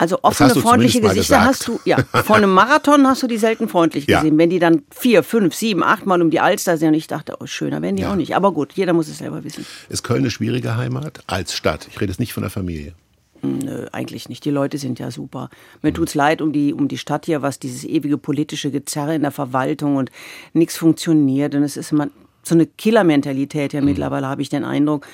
[0.00, 4.06] Also offene, freundliche Gesichter hast du, ja, vor einem Marathon hast du die selten freundlich
[4.06, 4.32] gesehen.
[4.32, 4.38] Ja.
[4.38, 7.36] Wenn die dann vier, fünf, sieben, acht Mal um die Alster sind und ich dachte,
[7.38, 8.10] oh, schöner werden die ja.
[8.10, 8.34] auch nicht.
[8.34, 9.66] Aber gut, jeder muss es selber wissen.
[9.90, 11.86] Ist Köln eine schwierige Heimat als Stadt?
[11.90, 12.94] Ich rede jetzt nicht von der Familie.
[13.42, 14.42] Hm, nö, eigentlich nicht.
[14.46, 15.50] Die Leute sind ja super.
[15.82, 15.96] Mir mhm.
[15.96, 19.32] tut's leid um die, um die Stadt hier, was dieses ewige politische Gezerre in der
[19.32, 20.10] Verwaltung und
[20.54, 21.54] nichts funktioniert.
[21.54, 22.08] Und es ist immer
[22.42, 23.88] so eine Killermentalität ja mhm.
[23.88, 25.06] mittlerweile, habe ich den Eindruck.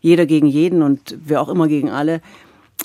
[0.00, 2.20] Jeder gegen jeden und wer auch immer gegen alle.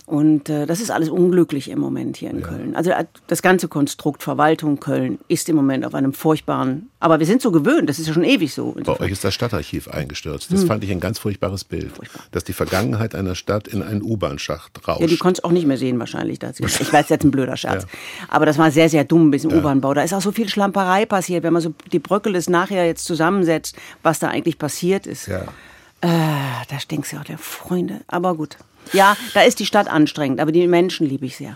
[0.09, 2.47] Und äh, das ist alles unglücklich im Moment hier in ja.
[2.47, 2.75] Köln.
[2.75, 7.27] Also äh, das ganze Konstrukt Verwaltung Köln ist im Moment auf einem furchtbaren, aber wir
[7.27, 8.75] sind so gewöhnt, das ist ja schon ewig so.
[8.85, 10.51] Bei euch ist das Stadtarchiv eingestürzt.
[10.51, 10.67] Das hm.
[10.67, 11.91] fand ich ein ganz furchtbares Bild.
[11.91, 12.23] Furchtbar.
[12.31, 15.01] Dass die Vergangenheit einer Stadt in einen U-Bahn-Schacht rauscht.
[15.01, 16.39] Ja, die konntest auch nicht mehr sehen wahrscheinlich.
[16.39, 16.59] Das.
[16.59, 17.83] Ich weiß jetzt ein blöder Scherz.
[17.83, 17.89] Ja.
[18.29, 19.51] Aber das war sehr, sehr dumm, bis ja.
[19.51, 19.93] U-Bahn-Bau.
[19.93, 23.05] Da ist auch so viel Schlamperei passiert, wenn man so die Bröckel des nachher jetzt
[23.05, 25.27] zusammensetzt, was da eigentlich passiert ist.
[25.27, 25.43] Ja.
[26.01, 26.07] Äh,
[26.67, 28.01] da stinkst du auch der Freunde.
[28.07, 28.57] Aber gut.
[28.93, 31.55] Ja, da ist die Stadt anstrengend, aber die Menschen liebe ich sehr.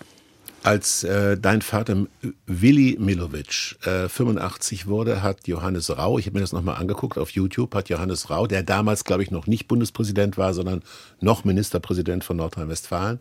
[0.64, 2.06] Als äh, dein Vater
[2.48, 7.32] Willi Milovic äh, 85 wurde, hat Johannes Rau, ich habe mir das nochmal angeguckt auf
[7.32, 10.82] YouTube, hat Johannes Rau, der damals, glaube ich, noch nicht Bundespräsident war, sondern
[11.20, 13.20] noch Ministerpräsident von Nordrhein-Westfalen,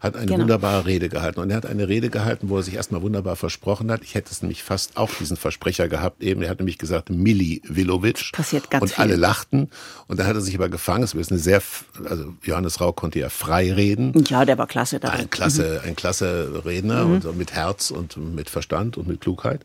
[0.00, 0.40] hat eine genau.
[0.40, 1.40] wunderbare Rede gehalten.
[1.40, 4.02] Und er hat eine Rede gehalten, wo er sich erstmal wunderbar versprochen hat.
[4.02, 6.42] Ich hätte es nämlich fast auch diesen Versprecher gehabt eben.
[6.42, 8.32] Er hat nämlich gesagt, Milli Vilovic.
[8.32, 9.02] Passiert ganz Und viel.
[9.02, 9.70] alle lachten.
[10.06, 11.04] Und dann hat er sich aber gefangen.
[11.04, 11.62] Es ist eine sehr,
[12.08, 14.12] also Johannes Rau konnte ja frei reden.
[14.28, 15.08] Ja, der war klasse da.
[15.08, 15.88] Ein klasse, mhm.
[15.88, 17.14] ein klasse Redner mhm.
[17.14, 19.62] und mit Herz und mit Verstand und mit Klugheit.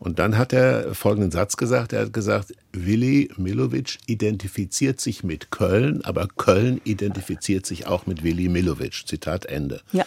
[0.00, 1.92] Und dann hat er folgenden Satz gesagt.
[1.92, 8.24] Er hat gesagt, Willi Milovic identifiziert sich mit Köln, aber Köln identifiziert sich auch mit
[8.24, 9.06] Willi Milovic.
[9.06, 9.82] Zitat Ende.
[9.92, 10.06] Ja.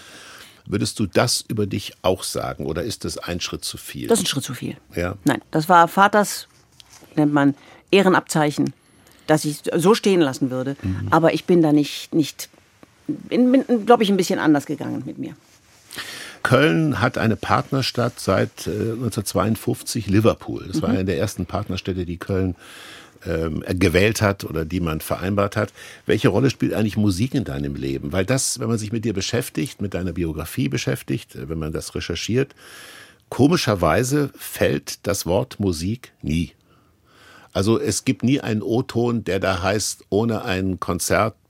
[0.65, 4.07] Würdest du das über dich auch sagen oder ist das ein Schritt zu viel?
[4.07, 4.77] Das ist ein Schritt zu viel.
[4.95, 5.15] Ja.
[5.25, 6.47] Nein, das war Vaters,
[7.15, 7.53] nennt man
[7.91, 8.73] Ehrenabzeichen,
[9.27, 10.75] das ich so stehen lassen würde.
[10.81, 11.09] Mhm.
[11.11, 12.49] Aber ich bin da nicht, nicht
[13.07, 15.35] bin, bin glaube ich, ein bisschen anders gegangen mit mir.
[16.43, 20.65] Köln hat eine Partnerstadt seit äh, 1952, Liverpool.
[20.67, 20.81] Das mhm.
[20.81, 22.55] war eine der ersten Partnerstädte, die Köln
[23.25, 25.73] ähm, gewählt hat oder die man vereinbart hat.
[26.05, 28.11] Welche Rolle spielt eigentlich Musik in deinem Leben?
[28.11, 31.73] Weil das, wenn man sich mit dir beschäftigt, mit deiner Biografie beschäftigt, äh, wenn man
[31.73, 32.53] das recherchiert,
[33.29, 36.51] komischerweise fällt das Wort Musik nie.
[37.53, 40.79] Also es gibt nie einen O-Ton, der da heißt, ohne ein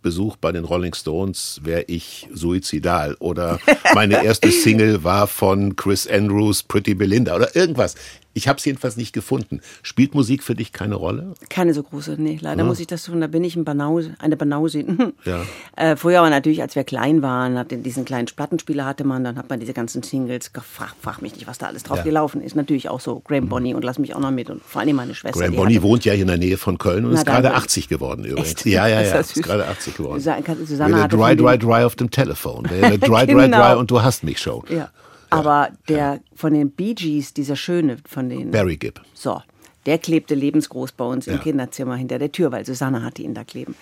[0.03, 3.15] Konzertbesuch bei den Rolling Stones wäre ich suizidal.
[3.19, 3.59] Oder
[3.95, 7.95] meine erste Single war von Chris Andrews, Pretty Belinda oder irgendwas.
[8.33, 9.61] Ich habe es jedenfalls nicht gefunden.
[9.83, 11.33] Spielt Musik für dich keine Rolle?
[11.49, 12.39] Keine so große, nee.
[12.41, 12.67] Leider ja.
[12.67, 13.21] muss ich das tun.
[13.21, 14.83] Da bin ich ein Banause, eine Banause.
[15.25, 15.43] ja.
[15.75, 19.37] Äh, früher war natürlich, als wir klein waren, hat diesen kleinen Plattenspieler hatte man, dann
[19.37, 22.03] hat man diese ganzen Singles, frag, frag mich nicht, was da alles drauf ja.
[22.03, 22.55] gelaufen ist.
[22.55, 25.13] Natürlich auch so Graham Bonny und lass mich auch noch mit und vor allem meine
[25.13, 25.39] Schwester.
[25.39, 27.87] Graham Bonny wohnt ja hier in der Nähe von Köln und Na, ist gerade 80
[27.87, 28.49] geworden übrigens.
[28.49, 28.65] Echt?
[28.65, 29.19] Ja, ja, ja.
[29.19, 30.19] Ist, ist gerade 80 geworden.
[30.19, 32.63] Susanne dry, dry, dry auf dem Telefon.
[32.67, 33.57] dry, dry, genau.
[33.57, 34.63] dry und du hast mich schon.
[34.69, 34.89] Ja.
[35.33, 38.51] Aber der von den Bee Gees, dieser Schöne von den.
[38.51, 39.01] Barry Gibb.
[39.13, 39.41] So,
[39.85, 43.43] der klebte lebensgroß bei uns im Kinderzimmer hinter der Tür, weil Susanne hatte ihn da
[43.43, 43.75] kleben.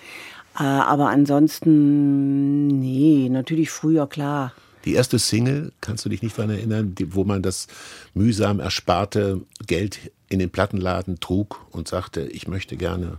[0.58, 4.52] Äh, aber ansonsten, nee, natürlich früher, klar.
[4.84, 7.68] Die erste Single, kannst du dich nicht daran erinnern, die, wo man das
[8.14, 13.18] mühsam ersparte Geld in den Plattenladen trug und sagte, ich möchte gerne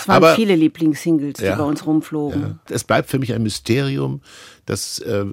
[0.00, 2.42] es waren Aber, viele Lieblingssingles, die ja, bei uns rumflogen.
[2.42, 2.58] Ja.
[2.70, 4.20] Es bleibt für mich ein Mysterium,
[4.66, 5.24] dass äh,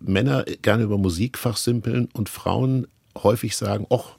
[0.00, 2.86] Männer gerne über Musik fachsimpeln und Frauen
[3.22, 4.16] häufig sagen, ach,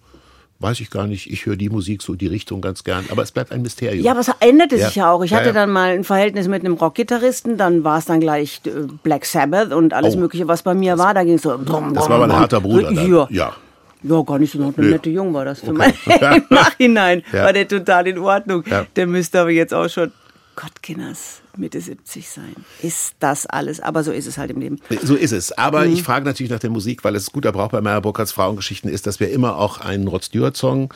[0.60, 3.32] weiß ich gar nicht, ich höre die Musik so die Richtung ganz gern, aber es
[3.32, 4.04] bleibt ein Mysterium.
[4.04, 4.88] Ja, aber es änderte ja.
[4.88, 5.24] sich ja auch.
[5.24, 5.54] Ich hatte ja, ja.
[5.54, 9.74] dann mal ein Verhältnis mit einem Rockgitarristen, dann war es dann gleich äh, Black Sabbath
[9.74, 10.20] und alles oh.
[10.20, 11.56] mögliche, was bei mir war, da ging es so.
[11.58, 12.92] Das war aber ein harter Bruder.
[13.30, 13.56] Ja.
[14.04, 15.94] Ja, gar nicht so noch eine nette Jung war das für okay.
[16.08, 17.46] mein Im Nachhinein ja.
[17.46, 18.64] war der total in Ordnung.
[18.70, 18.86] Ja.
[18.96, 20.12] Der müsste aber jetzt auch schon
[20.56, 22.56] Gott, Kinders, Mitte 70 sein.
[22.82, 23.80] Ist das alles?
[23.80, 24.80] Aber so ist es halt im Leben.
[25.02, 25.52] So ist es.
[25.52, 25.94] Aber mhm.
[25.94, 29.08] ich frage natürlich nach der Musik, weil es guter Brauch bei Meyer Burkhardts Frauengeschichten ist,
[29.08, 30.94] dass wir immer auch einen Rod Stewart-Song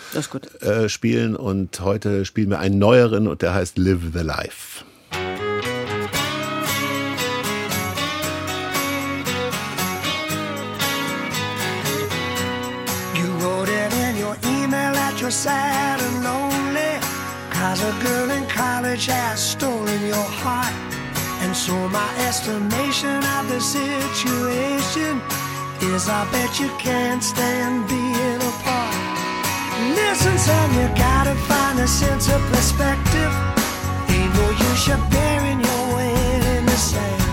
[0.62, 1.36] äh, spielen.
[1.36, 4.84] Und heute spielen wir einen neueren und der heißt Live the Life.
[17.78, 20.74] Cause a girl in college has stolen your heart.
[21.44, 25.22] And so my estimation of the situation
[25.94, 28.98] Is I bet you can't stand being apart.
[29.94, 33.34] Listen son, you gotta find a sense of perspective.
[34.10, 37.27] Ain't no use you burying your head in the sand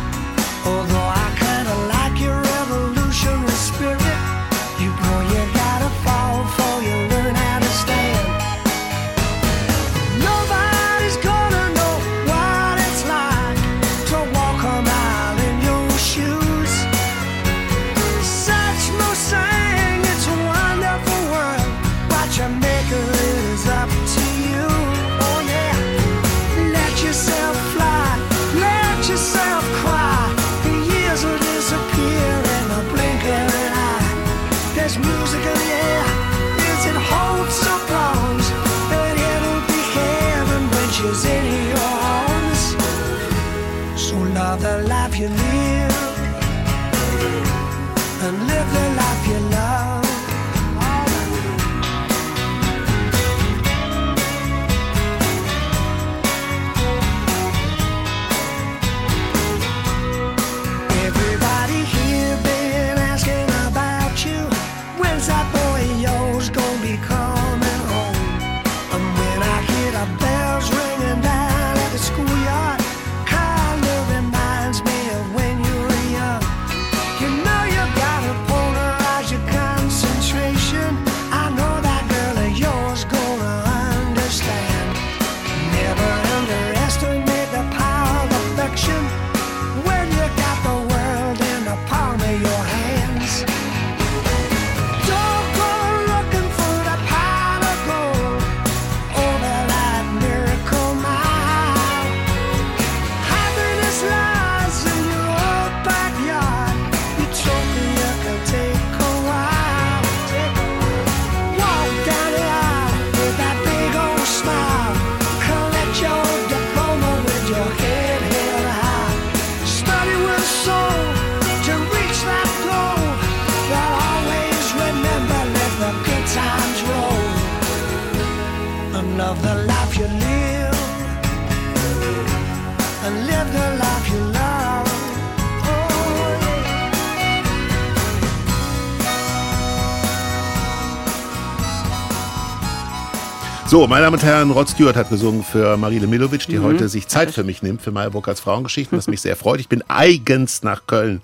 [143.75, 146.63] So, meine Damen und Herren, Rod Stewart hat gesungen für Marile Milovic, die mhm.
[146.63, 149.59] heute sich Zeit für mich nimmt, für Meyer Burkhardts Frauengeschichten, was mich sehr freut.
[149.59, 151.21] Ich bin eigens nach Köln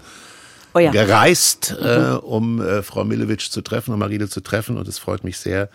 [0.74, 0.90] oh ja.
[0.90, 1.86] gereist, mhm.
[1.86, 4.76] äh, um äh, Frau Milovic zu treffen, um Marile zu treffen.
[4.76, 5.68] Und es freut mich sehr,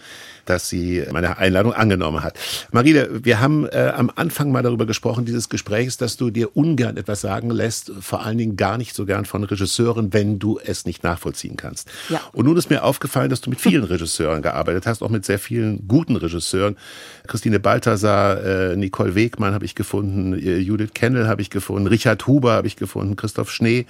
[0.46, 2.38] dass sie meine Einladung angenommen hat.
[2.72, 6.98] Marile, wir haben äh, am Anfang mal darüber gesprochen, dieses Gesprächs, dass du dir ungern
[6.98, 10.86] etwas sagen lässt, vor allen Dingen gar nicht so gern von Regisseuren, wenn du es
[10.86, 11.90] nicht nachvollziehen kannst.
[12.10, 12.22] Ja.
[12.32, 15.40] Und nun ist mir aufgefallen, dass du mit vielen Regisseuren gearbeitet hast, auch mit sehr
[15.40, 16.78] vielen guten Regisseuren.
[17.28, 22.28] Christine Balthasar, äh, Nicole Wegmann habe ich gefunden, äh, Judith Kendall habe ich gefunden, Richard
[22.28, 23.86] Huber habe ich gefunden, Christoph Schnee.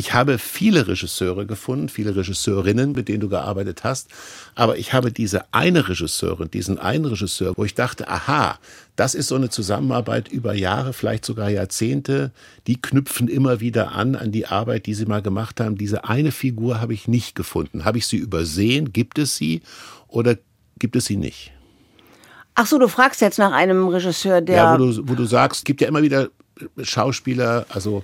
[0.00, 4.08] Ich habe viele Regisseure gefunden, viele Regisseurinnen, mit denen du gearbeitet hast.
[4.54, 8.58] Aber ich habe diese eine Regisseurin, diesen einen Regisseur, wo ich dachte, aha,
[8.96, 12.32] das ist so eine Zusammenarbeit über Jahre, vielleicht sogar Jahrzehnte.
[12.66, 15.76] Die knüpfen immer wieder an, an die Arbeit, die sie mal gemacht haben.
[15.76, 17.84] Diese eine Figur habe ich nicht gefunden.
[17.84, 18.94] Habe ich sie übersehen?
[18.94, 19.60] Gibt es sie
[20.08, 20.38] oder
[20.78, 21.52] gibt es sie nicht?
[22.54, 24.56] Ach so, du fragst jetzt nach einem Regisseur, der.
[24.56, 26.30] Ja, wo du, wo du sagst, es gibt ja immer wieder
[26.82, 28.02] Schauspieler, also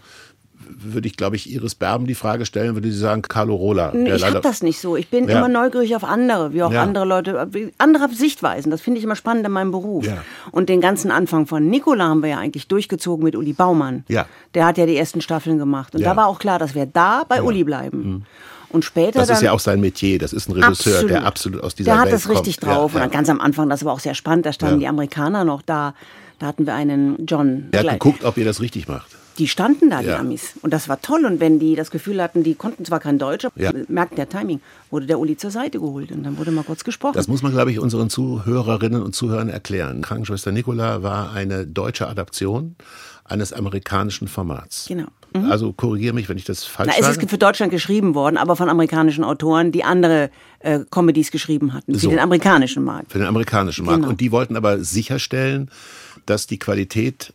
[0.59, 3.95] würde ich, glaube ich, Iris Berben die Frage stellen, würde sie sagen, Carlo Rola.
[3.95, 4.97] Ich habe das nicht so.
[4.97, 5.39] Ich bin ja.
[5.39, 6.83] immer neugierig auf andere, wie auch ja.
[6.83, 8.71] andere Leute, andere Sichtweisen.
[8.71, 10.07] Das finde ich immer spannend in meinem Beruf.
[10.07, 10.19] Ja.
[10.53, 14.05] Und den ganzen Anfang von Nicola haben wir ja eigentlich durchgezogen mit Uli Baumann.
[14.09, 14.27] Ja.
[14.55, 15.95] Der hat ja die ersten Staffeln gemacht.
[15.95, 17.99] Und da war auch klar, dass wir da bei Uli bleiben.
[17.99, 18.23] Mhm.
[18.69, 19.21] Und später.
[19.21, 20.19] Das ist ja auch sein Metier.
[20.19, 21.11] Das ist ein Regisseur, absolut.
[21.11, 22.11] der absolut aus dieser Welt kommt.
[22.11, 22.95] Der hat das richtig drauf.
[22.95, 25.95] Und ganz am Anfang, das war auch sehr spannend, da standen die Amerikaner noch da.
[26.39, 27.71] Da hatten wir einen John.
[27.73, 30.19] Der hat geguckt, ob ihr das richtig macht die standen da, die ja.
[30.19, 30.55] Amis.
[30.63, 31.25] Und das war toll.
[31.25, 33.73] Und wenn die das Gefühl hatten, die konnten zwar kein Deutsch, ja.
[33.89, 37.15] merkten der Timing, wurde der Uli zur Seite geholt und dann wurde mal kurz gesprochen.
[37.15, 40.03] Das muss man, glaube ich, unseren Zuhörerinnen und Zuhörern erklären.
[40.03, 42.77] Krankenschwester Nicola war eine deutsche Adaption
[43.25, 44.87] eines amerikanischen Formats.
[44.89, 45.09] Genau.
[45.35, 45.51] Mhm.
[45.51, 47.17] Also korrigiere mich, wenn ich das falsch Na, sage.
[47.17, 51.73] Es ist für Deutschland geschrieben worden, aber von amerikanischen Autoren, die andere äh, Comedies geschrieben
[51.73, 52.11] hatten, für so.
[52.11, 53.13] den amerikanischen Markt.
[53.13, 54.01] Für den amerikanischen Markt.
[54.01, 54.11] Genau.
[54.11, 55.71] Und die wollten aber sicherstellen,
[56.25, 57.33] dass die Qualität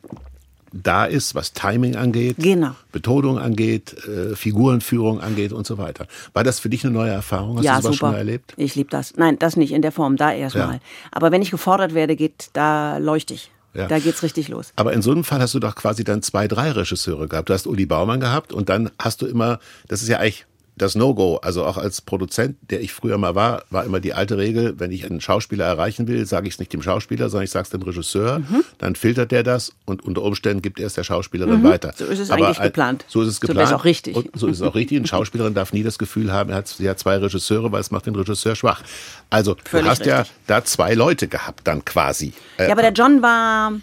[0.74, 2.72] da ist, was Timing angeht, genau.
[2.92, 6.08] Betonung angeht, äh, Figurenführung angeht und so weiter.
[6.34, 7.58] War das für dich eine neue Erfahrung?
[7.58, 8.08] Hast ja, du sowas super.
[8.08, 8.54] schon erlebt?
[8.58, 9.16] Ich liebe das.
[9.18, 10.76] Nein, das nicht in der Form, da erstmal.
[10.76, 10.80] Ja.
[11.12, 13.52] Aber wenn ich gefordert werde, geht, da leuchte ich.
[13.74, 13.88] Ja.
[13.88, 14.74] Da geht's richtig los.
[14.76, 17.50] Aber in so einem Fall hast du doch quasi dann zwei, drei Regisseure gehabt.
[17.50, 20.46] Du hast Uli Baumann gehabt und dann hast du immer, das ist ja eigentlich
[20.82, 24.38] das No-Go, also auch als Produzent, der ich früher mal war, war immer die alte
[24.38, 27.52] Regel, wenn ich einen Schauspieler erreichen will, sage ich es nicht dem Schauspieler, sondern ich
[27.52, 28.64] sage es dem Regisseur, mhm.
[28.80, 31.64] dann filtert der das und unter Umständen gibt er es der Schauspielerin mhm.
[31.64, 31.94] weiter.
[31.96, 33.06] So ist es Aber eigentlich geplant.
[33.08, 33.60] So ist es geplant.
[33.60, 34.16] So ist es auch richtig.
[34.16, 34.98] Und so ist es auch richtig.
[34.98, 37.92] Eine Schauspielerin darf nie das Gefühl haben, er hat, sie hat zwei Regisseure, weil es
[37.92, 38.82] macht den Regisseur schwach.
[39.30, 40.14] Also Völlig du hast richtig.
[40.14, 42.34] ja da zwei Leute gehabt dann quasi.
[42.58, 43.74] Ja, aber der John war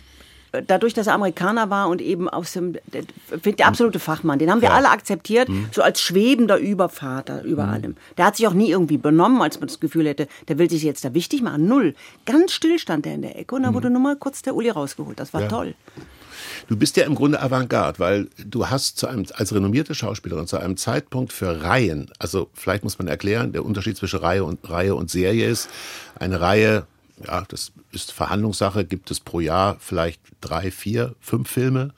[0.66, 3.04] dadurch, dass er Amerikaner war und eben aus dem, der,
[3.44, 4.74] der absolute Fachmann, den haben wir ja.
[4.74, 5.68] alle akzeptiert, mhm.
[5.72, 7.72] so als schwebender Übervater über mhm.
[7.72, 7.96] allem.
[8.16, 10.82] Der hat sich auch nie irgendwie benommen, als man das Gefühl hätte, der will sich
[10.82, 11.66] jetzt da wichtig machen.
[11.66, 11.94] Null.
[12.26, 13.76] Ganz still stand er in der Ecke und dann mhm.
[13.76, 15.18] wurde nur mal kurz der Uli rausgeholt.
[15.18, 15.48] Das war ja.
[15.48, 15.74] toll.
[16.68, 20.58] Du bist ja im Grunde Avantgarde, weil du hast zu einem, als renommierte Schauspielerin zu
[20.58, 24.94] einem Zeitpunkt für Reihen, also vielleicht muss man erklären, der Unterschied zwischen Reihe und, Reihe
[24.94, 25.68] und Serie ist,
[26.18, 26.86] eine Reihe
[27.26, 31.92] ja, das ist Verhandlungssache, gibt es pro Jahr vielleicht drei, vier, fünf Filme.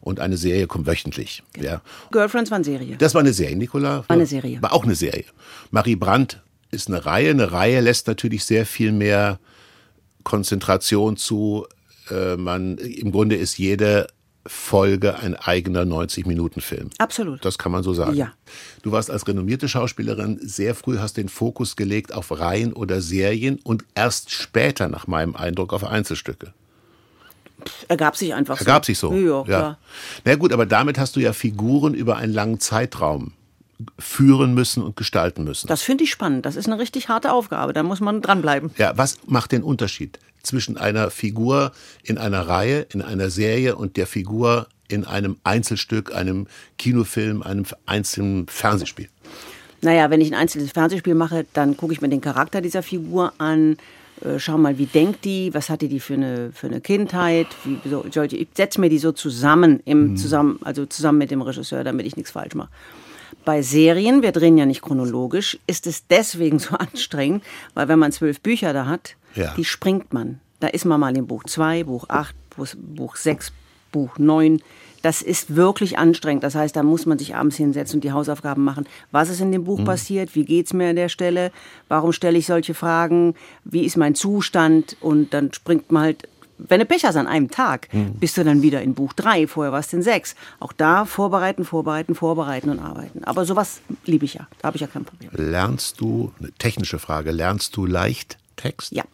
[0.00, 1.42] und eine Serie kommt wöchentlich.
[1.52, 1.66] Genau.
[1.66, 1.82] Ja.
[2.10, 2.96] Girlfriends war eine Serie.
[2.96, 3.98] Das war eine Serie, Nicola.
[3.98, 4.60] War eine Serie.
[4.60, 5.24] War auch eine Serie.
[5.70, 7.30] Marie Brandt ist eine Reihe.
[7.30, 9.38] Eine Reihe lässt natürlich sehr viel mehr
[10.24, 11.66] Konzentration zu.
[12.10, 14.08] Äh, man, Im Grunde ist jede
[14.44, 16.90] Folge ein eigener 90-Minuten-Film.
[16.98, 17.44] Absolut.
[17.44, 18.16] Das kann man so sagen.
[18.16, 18.32] Ja.
[18.82, 23.60] Du warst als renommierte Schauspielerin sehr früh, hast den Fokus gelegt auf Reihen oder Serien
[23.62, 26.52] und erst später, nach meinem Eindruck, auf Einzelstücke.
[27.86, 28.64] Ergab sich einfach so.
[28.64, 29.12] Ergab sich so.
[29.12, 29.78] Ja, ja.
[30.24, 33.34] Na gut, aber damit hast du ja Figuren über einen langen Zeitraum
[33.98, 35.66] führen müssen und gestalten müssen.
[35.68, 36.46] Das finde ich spannend.
[36.46, 37.72] Das ist eine richtig harte Aufgabe.
[37.72, 38.70] Da muss man dranbleiben.
[38.76, 43.96] Ja, was macht den Unterschied zwischen einer Figur in einer Reihe, in einer Serie und
[43.96, 46.46] der Figur in einem Einzelstück, einem
[46.78, 49.08] Kinofilm, einem einzelnen Fernsehspiel?
[49.80, 53.32] Naja, wenn ich ein einzelnes Fernsehspiel mache, dann gucke ich mir den Charakter dieser Figur
[53.38, 53.76] an,
[54.24, 57.78] äh, schau mal, wie denkt die, was hatte die für eine, für eine Kindheit, wie,
[57.88, 60.16] so, ich setze mir die so zusammen, im, mhm.
[60.16, 62.68] zusammen, also zusammen mit dem Regisseur, damit ich nichts falsch mache.
[63.44, 67.42] Bei Serien, wir drehen ja nicht chronologisch, ist es deswegen so anstrengend,
[67.74, 69.54] weil wenn man zwölf Bücher da hat, ja.
[69.56, 70.40] die springt man.
[70.60, 72.34] Da ist man mal in Buch 2, Buch 8,
[72.76, 73.52] Buch 6,
[73.90, 74.62] Buch 9.
[75.02, 76.44] Das ist wirklich anstrengend.
[76.44, 78.86] Das heißt, da muss man sich abends hinsetzen und die Hausaufgaben machen.
[79.10, 79.84] Was ist in dem Buch mhm.
[79.84, 80.36] passiert?
[80.36, 81.50] Wie geht es mir an der Stelle?
[81.88, 83.34] Warum stelle ich solche Fragen?
[83.64, 84.96] Wie ist mein Zustand?
[85.00, 88.14] Und dann springt man halt wenn du Pech hast an einem Tag, mhm.
[88.14, 90.34] bist du dann wieder in Buch 3, vorher warst du in 6.
[90.60, 93.24] Auch da vorbereiten, vorbereiten, vorbereiten und arbeiten.
[93.24, 95.30] Aber sowas liebe ich ja, da habe ich ja kein Problem.
[95.32, 98.92] Lernst du, eine technische Frage, lernst du leicht Text?
[98.92, 99.04] Ja.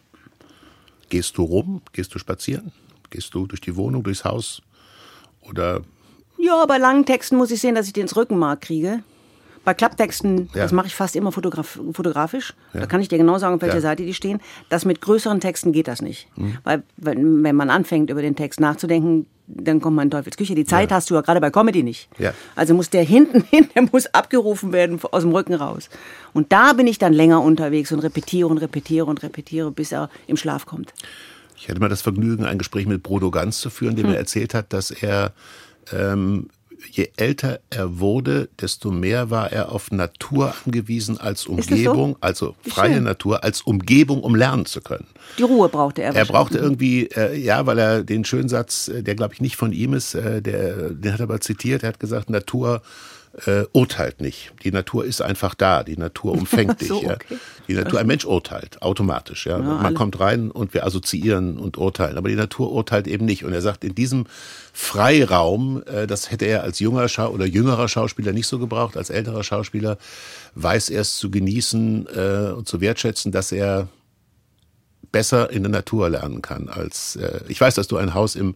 [1.09, 1.81] Gehst du rum?
[1.93, 2.71] Gehst du spazieren?
[3.09, 4.61] Gehst du durch die Wohnung, durchs Haus?
[5.41, 5.81] Oder?
[6.37, 9.03] Ja, bei langen Texten muss ich sehen, dass ich den ins Rückenmark kriege.
[9.69, 10.63] Bei Klapptexten, ja.
[10.63, 12.55] das mache ich fast immer fotograf fotografisch.
[12.73, 12.79] Ja.
[12.79, 13.81] Da kann ich dir genau sagen, auf welcher ja.
[13.81, 14.41] Seite die stehen.
[14.69, 16.27] Das mit größeren Texten geht das nicht.
[16.37, 16.57] Mhm.
[16.63, 20.55] Weil, wenn, wenn man anfängt, über den Text nachzudenken, dann kommt man in Teufels Küche.
[20.55, 22.09] Die Zeit hast du ja gerade bei Comedy nicht.
[22.55, 25.91] Also muss der hinten hin, der muss abgerufen werden aus dem Rücken raus.
[26.33, 30.09] Und da bin ich dann länger unterwegs und repetiere und repetiere und repetiere, bis er
[30.25, 30.95] im Schlaf kommt.
[31.55, 34.13] Ich hatte mal das Vergnügen, ein Gespräch mit Brodo Ganz zu führen, dem hm.
[34.13, 35.31] er erzählt hat, dass er
[35.93, 36.47] ähm,
[36.91, 42.17] je älter er wurde, desto mehr war er auf Natur angewiesen als Umgebung, so?
[42.21, 43.03] also freie schön.
[43.03, 45.07] Natur, als Umgebung, um lernen zu können.
[45.37, 46.15] Die Ruhe brauchte er.
[46.15, 49.55] Er brauchte irgendwie, äh, ja, weil er den schönen Satz, äh, der glaube ich nicht
[49.55, 52.81] von ihm ist, äh, der, den hat er aber zitiert, er hat gesagt, Natur
[53.45, 54.51] äh, urteilt nicht.
[54.63, 55.83] Die Natur ist einfach da.
[55.83, 56.87] Die Natur umfängt dich.
[56.87, 57.17] so, okay.
[57.29, 57.37] ja.
[57.67, 59.45] Die Natur, ein Mensch urteilt automatisch.
[59.45, 59.57] Ja.
[59.57, 59.95] ja Man alle.
[59.95, 62.17] kommt rein und wir assoziieren und urteilen.
[62.17, 63.45] Aber die Natur urteilt eben nicht.
[63.45, 64.25] Und er sagt, in diesem
[64.73, 69.09] Freiraum, äh, das hätte er als junger Schau oder jüngerer Schauspieler nicht so gebraucht, als
[69.09, 69.97] älterer Schauspieler
[70.55, 73.87] weiß er es zu genießen äh, und zu wertschätzen, dass er
[75.11, 78.55] besser in der Natur lernen kann als äh, ich weiß, dass du ein Haus im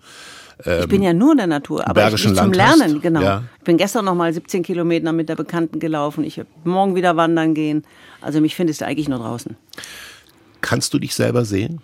[0.66, 3.22] ähm, ich bin ja nur in der Natur, aber ich, nicht zum Lernen, genau.
[3.22, 3.44] Ja.
[3.58, 6.24] Ich bin gestern noch mal 17 Kilometer mit der Bekannten gelaufen.
[6.24, 7.84] Ich werde morgen wieder wandern gehen.
[8.22, 9.56] Also mich findest du eigentlich nur draußen.
[10.62, 11.82] Kannst du dich selber sehen?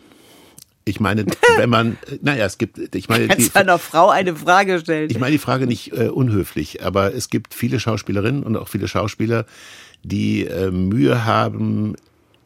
[0.86, 1.26] Ich meine,
[1.58, 5.10] wenn man, naja, es gibt, ich meine, Kannst die, einer Frau eine Frage stellen.
[5.10, 8.88] Ich meine die Frage nicht äh, unhöflich, aber es gibt viele Schauspielerinnen und auch viele
[8.88, 9.46] Schauspieler,
[10.04, 11.96] die äh, Mühe haben,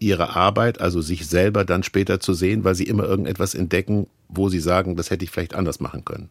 [0.03, 4.49] ihre Arbeit, also sich selber dann später zu sehen, weil sie immer irgendetwas entdecken, wo
[4.49, 6.29] sie sagen, das hätte ich vielleicht anders machen können.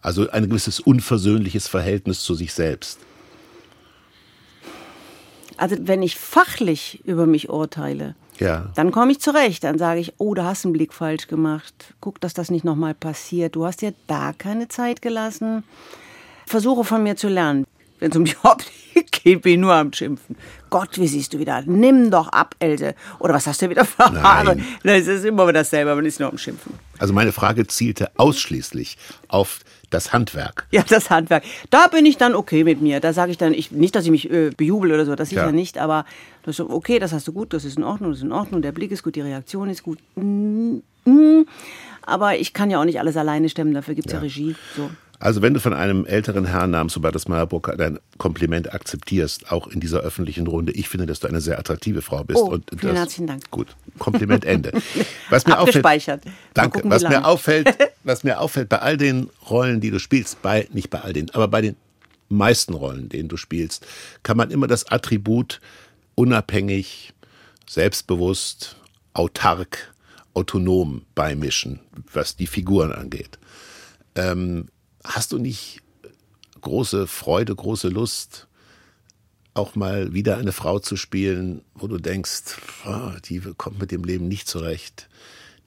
[0.00, 2.98] Also ein gewisses unversöhnliches Verhältnis zu sich selbst.
[5.56, 8.70] Also wenn ich fachlich über mich urteile, ja.
[8.74, 9.64] dann komme ich zurecht.
[9.64, 11.94] Dann sage ich, oh, da hast du einen Blick falsch gemacht.
[12.00, 13.56] Guck, dass das nicht nochmal passiert.
[13.56, 15.64] Du hast dir da keine Zeit gelassen.
[16.46, 17.64] Versuche von mir zu lernen.
[18.04, 20.36] Wenn es um die Optik geht, bin ich nur am Schimpfen.
[20.68, 21.62] Gott, wie siehst du wieder?
[21.64, 22.94] Nimm doch ab, Else.
[23.18, 24.58] Oder was hast du wieder für Haare?
[24.82, 26.74] Das ist immer dasselbe, man ist nur am Schimpfen.
[26.98, 28.98] Also meine Frage zielte ausschließlich
[29.28, 30.66] auf das Handwerk.
[30.70, 31.44] Ja, das Handwerk.
[31.70, 33.00] Da bin ich dann okay mit mir.
[33.00, 35.46] Da sage ich dann, ich, nicht, dass ich mich äh, bejubel oder so, das sicher
[35.46, 35.52] ja.
[35.52, 36.04] nicht, aber
[36.42, 38.60] das ist okay, das hast du gut, das ist in Ordnung, das ist in Ordnung,
[38.60, 39.98] der Blick ist gut, die Reaktion ist gut.
[40.16, 41.46] Mm, mm.
[42.02, 44.18] Aber ich kann ja auch nicht alles alleine stemmen, dafür gibt es ja.
[44.18, 44.56] ja Regie.
[44.76, 44.90] So.
[45.24, 49.80] Also wenn du von einem älteren Herrn namens Hubertus Meyerburg dein Kompliment akzeptierst, auch in
[49.80, 52.42] dieser öffentlichen Runde, ich finde, dass du eine sehr attraktive Frau bist.
[52.42, 53.50] Oh, und vielen das, herzlichen Dank.
[53.50, 54.72] Gut, Kompliment Ende.
[55.30, 56.20] Was mir Abgespeichert.
[56.20, 56.76] Auffällt, danke.
[56.76, 60.68] Gucken, was mir auffällt, was mir auffällt bei all den Rollen, die du spielst, bei
[60.74, 61.76] nicht bei all den, aber bei den
[62.28, 63.86] meisten Rollen, denen du spielst,
[64.24, 65.62] kann man immer das Attribut
[66.16, 67.14] unabhängig,
[67.66, 68.76] selbstbewusst,
[69.14, 69.94] autark,
[70.34, 71.80] autonom beimischen,
[72.12, 73.38] was die Figuren angeht.
[74.16, 74.66] Ähm,
[75.04, 75.82] Hast du nicht
[76.60, 78.48] große Freude, große Lust,
[79.52, 84.02] auch mal wieder eine Frau zu spielen, wo du denkst, oh, die kommt mit dem
[84.02, 85.08] Leben nicht zurecht,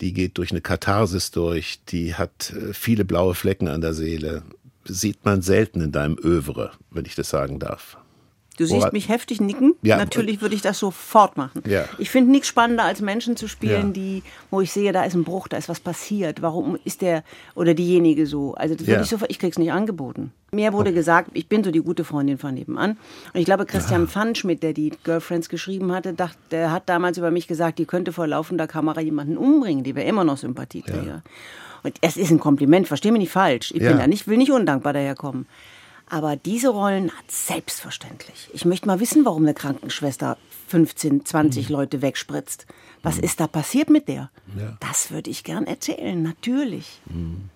[0.01, 4.43] die geht durch eine Katharsis durch, die hat äh, viele blaue Flecken an der Seele.
[4.83, 7.97] sieht man selten in deinem Övre, wenn ich das sagen darf.
[8.57, 8.89] Du siehst Woran?
[8.91, 9.75] mich heftig nicken.
[9.83, 9.97] Ja.
[9.97, 11.61] Natürlich würde ich das sofort machen.
[11.67, 11.85] Ja.
[11.99, 13.93] Ich finde nichts spannender, als Menschen zu spielen, ja.
[13.93, 16.41] die, wo ich sehe, da ist ein Bruch, da ist was passiert.
[16.41, 18.55] Warum ist der oder diejenige so?
[18.55, 20.31] Also das würde ich sofort, ich krieg's nicht angeboten.
[20.51, 20.97] Mir wurde okay.
[20.97, 22.97] gesagt, ich bin so die gute Freundin von nebenan.
[23.33, 27.29] Und ich glaube, Christian Pfannschmidt, der die Girlfriends geschrieben hatte, dachte, der hat damals über
[27.29, 29.83] mich gesagt, die könnte vor laufender Kamera jemanden umbringen.
[29.83, 31.21] Die wäre immer noch Sympathieträger.
[31.83, 33.71] Und es ist ein Kompliment, versteh mich nicht falsch.
[33.71, 35.45] Ich bin da nicht, will nicht undankbar daherkommen.
[36.09, 38.49] Aber diese Rollen hat selbstverständlich.
[38.53, 40.37] Ich möchte mal wissen, warum eine Krankenschwester
[40.67, 41.75] 15, 20 mhm.
[41.75, 42.65] Leute wegspritzt.
[43.03, 43.23] Was mhm.
[43.23, 44.31] ist da passiert mit der?
[44.57, 44.77] Ja.
[44.79, 47.01] Das würde ich gern erzählen, natürlich.
[47.05, 47.49] Mhm.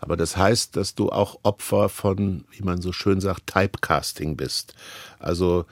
[0.00, 4.74] Aber das heißt, dass du auch Opfer von, wie man so schön sagt, Typecasting bist.
[5.18, 5.64] Also.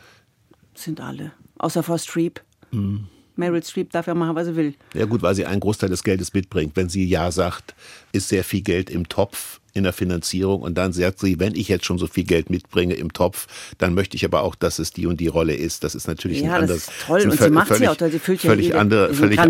[0.75, 1.33] Sind alle.
[1.59, 2.41] Außer Frau Streep.
[2.71, 3.09] Mhm.
[3.37, 4.75] Meryl Streep darf ja machen, was sie will.
[4.95, 6.77] Ja gut, weil sie einen Großteil des Geldes mitbringt.
[6.77, 7.75] Wenn sie Ja sagt,
[8.13, 11.69] ist sehr viel Geld im Topf in der Finanzierung und dann sagt sie, wenn ich
[11.69, 13.47] jetzt schon so viel Geld mitbringe im Topf,
[13.79, 15.85] dann möchte ich aber auch, dass es die und die Rolle ist.
[15.85, 18.11] Das ist natürlich ja, ein anderes, das ist toll und sie macht sie auch toll.
[18.11, 19.41] Sie füllt völlig ja andere, völlig,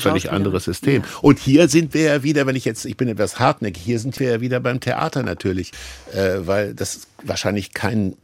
[0.00, 1.02] völlig anderes System.
[1.02, 1.08] Ja.
[1.20, 4.18] Und hier sind wir ja wieder, wenn ich jetzt, ich bin etwas hartnäckig, hier sind
[4.20, 5.72] wir ja wieder beim Theater natürlich,
[6.12, 8.16] äh, weil das wahrscheinlich kein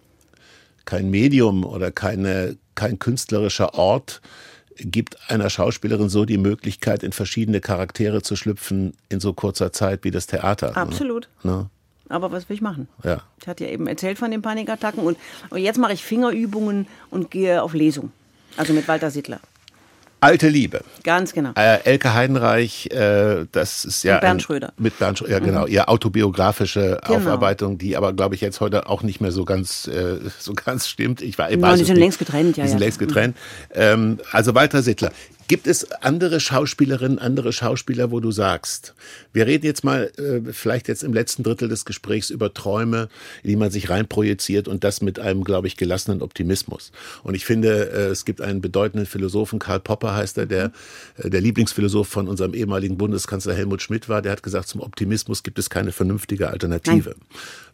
[0.84, 4.22] kein Medium oder keine kein künstlerischer Ort
[4.78, 10.04] gibt einer Schauspielerin so die Möglichkeit, in verschiedene Charaktere zu schlüpfen in so kurzer Zeit
[10.04, 10.68] wie das Theater.
[10.68, 10.76] Ne?
[10.76, 11.28] Absolut.
[11.42, 11.68] Ne?
[12.08, 12.88] Aber was will ich machen?
[13.04, 13.22] Ja.
[13.40, 15.18] Ich hatte ja eben erzählt von den Panikattacken und,
[15.50, 18.12] und jetzt mache ich Fingerübungen und gehe auf Lesung.
[18.56, 19.40] Also mit Walter Sittler.
[20.20, 20.80] Alte Liebe.
[21.04, 21.52] Ganz genau.
[21.54, 24.14] Äh, Elke Heidenreich, äh, das ist ja.
[24.14, 24.72] Mit Bernd Schröder.
[24.76, 25.62] Mit Bernd Schröder, ja, genau.
[25.62, 25.72] Mhm.
[25.72, 27.18] Ihre autobiografische genau.
[27.18, 30.88] Aufarbeitung, die aber, glaube ich, jetzt heute auch nicht mehr so ganz, äh, so ganz
[30.88, 31.22] stimmt.
[31.22, 32.64] Ich war, ich weiß die sind längst getrennt, ja.
[32.64, 32.86] Die sind ja.
[32.86, 33.36] längst getrennt.
[33.70, 33.74] Mhm.
[33.74, 35.12] Ähm, also Walter Sittler.
[35.48, 38.94] Gibt es andere Schauspielerinnen, andere Schauspieler, wo du sagst,
[39.32, 43.08] wir reden jetzt mal äh, vielleicht jetzt im letzten Drittel des Gesprächs über Träume,
[43.42, 46.92] in die man sich reinprojiziert und das mit einem, glaube ich, gelassenen Optimismus.
[47.22, 50.70] Und ich finde, äh, es gibt einen bedeutenden Philosophen, Karl Popper heißt er, der
[51.16, 55.42] äh, der Lieblingsphilosoph von unserem ehemaligen Bundeskanzler Helmut Schmidt war, der hat gesagt, zum Optimismus
[55.42, 57.16] gibt es keine vernünftige Alternative.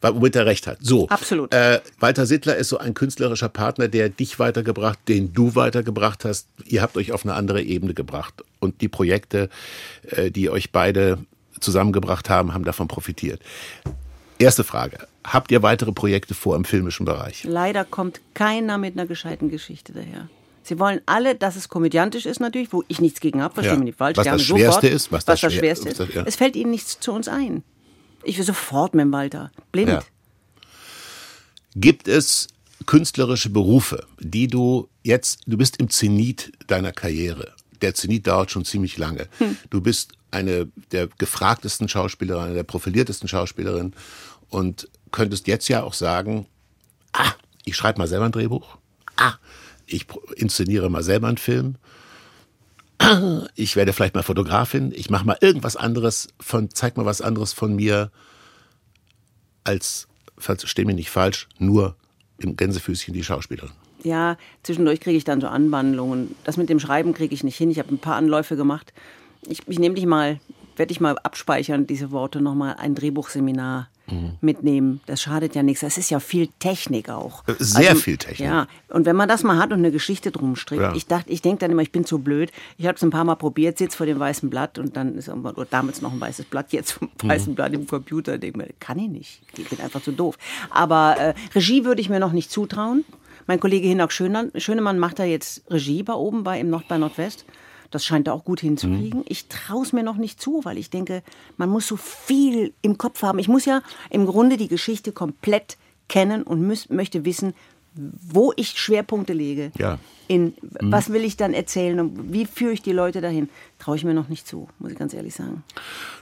[0.01, 0.15] Nein.
[0.15, 0.79] Womit er recht hat.
[0.81, 1.09] So.
[1.09, 1.53] Absolut.
[1.53, 6.47] Äh, Walter Sittler ist so ein künstlerischer Partner, der dich weitergebracht, den du weitergebracht hast.
[6.67, 8.43] Ihr habt euch auf eine andere Ebene gebracht.
[8.61, 9.49] Und die Projekte,
[10.09, 11.19] äh, die euch beide
[11.61, 13.41] zusammengebracht haben, haben davon profitiert.
[14.39, 15.07] Erste Frage.
[15.25, 17.45] Habt ihr weitere Projekte vor im filmischen Bereich?
[17.45, 20.29] Leider kommt keiner mit einer gescheiten Geschichte daher.
[20.63, 23.79] Sie wollen alle, dass es komödiantisch ist natürlich, wo ich nichts gegen habe, verstehe ja.
[23.79, 24.17] mich nicht falsch.
[24.17, 26.01] Was das Schwerste sofort, ist, was, was das, Schwerste ist.
[26.01, 26.23] Das, ja.
[26.25, 27.63] Es fällt ihnen nichts zu uns ein.
[28.23, 29.53] Ich will sofort mit dem Walter.
[29.73, 29.91] Blind.
[29.91, 30.03] Ja.
[31.77, 32.49] Gibt es
[32.87, 37.55] künstlerische Berufe, die du jetzt, du bist im Zenit deiner Karriere
[37.85, 39.29] der Zenit dauert schon ziemlich lange.
[39.39, 39.57] Hm.
[39.71, 43.95] Du bist eine der gefragtesten Schauspielerinnen, eine der profiliertesten Schauspielerinnen
[44.49, 46.47] und könntest jetzt ja auch sagen,
[47.13, 47.33] ah,
[47.65, 48.79] ich schreibe mal selber ein Drehbuch.
[49.17, 49.35] Ah,
[49.87, 50.07] ich
[50.37, 51.77] inszeniere mal selber einen Film.
[53.55, 54.91] Ich werde vielleicht mal Fotografin.
[54.95, 58.11] Ich mache mal irgendwas anderes von, zeig mal was anderes von mir
[59.63, 60.09] als,
[60.39, 61.97] versteh mich nicht falsch, nur
[62.39, 63.73] im Gänsefüßchen die Schauspielerin
[64.05, 66.35] ja, zwischendurch kriege ich dann so Anwandlungen.
[66.45, 67.71] Das mit dem Schreiben kriege ich nicht hin.
[67.71, 68.93] Ich habe ein paar Anläufe gemacht.
[69.47, 70.41] Ich, ich nehme dich mal,
[70.77, 74.33] werde ich mal abspeichern, diese Worte nochmal, ein Drehbuchseminar mhm.
[74.41, 75.01] mitnehmen.
[75.07, 75.81] Das schadet ja nichts.
[75.81, 77.47] Das ist ja viel Technik auch.
[77.49, 78.49] Äh, sehr also, viel Technik.
[78.49, 80.95] Ja, und wenn man das mal hat und eine Geschichte drum strickt, ja.
[80.95, 82.51] ich dachte, ich denke dann immer, ich bin zu blöd.
[82.79, 85.29] Ich habe es ein paar Mal probiert, sitze vor dem weißen Blatt und dann ist
[85.29, 87.29] oder damals noch ein weißes Blatt, jetzt vom mhm.
[87.29, 88.39] weißen Blatt im Computer.
[88.39, 89.43] Denke mir, kann ich nicht.
[89.57, 90.37] Ich bin einfach zu doof.
[90.71, 93.05] Aber äh, Regie würde ich mir noch nicht zutrauen.
[93.47, 97.45] Mein Kollege Hinak Schönemann macht da jetzt Regie bei oben bei im Nord bei Nordwest.
[97.95, 99.21] Das scheint er auch gut hinzukriegen.
[99.21, 99.27] Mhm.
[99.29, 101.23] Ich traue es mir noch nicht zu, weil ich denke,
[101.57, 103.39] man muss so viel im Kopf haben.
[103.39, 105.77] Ich muss ja im Grunde die Geschichte komplett
[106.09, 107.55] kennen und müß, möchte wissen,
[107.95, 109.71] wo ich Schwerpunkte lege.
[109.79, 110.01] Ja.
[110.27, 110.91] In mhm.
[110.91, 113.49] was will ich dann erzählen und wie führe ich die Leute dahin?
[113.79, 115.63] Traue ich mir noch nicht zu, muss ich ganz ehrlich sagen.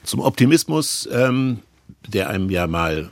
[0.02, 1.60] Zum Optimismus, ähm,
[2.06, 3.10] der einem ja mal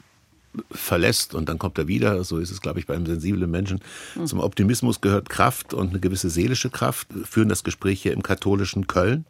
[0.70, 2.22] verlässt und dann kommt er wieder.
[2.24, 3.80] So ist es, glaube ich, bei einem sensiblen Menschen.
[4.14, 4.26] Mhm.
[4.26, 7.08] Zum Optimismus gehört Kraft und eine gewisse seelische Kraft.
[7.14, 9.24] Wir führen das Gespräch hier im katholischen Köln.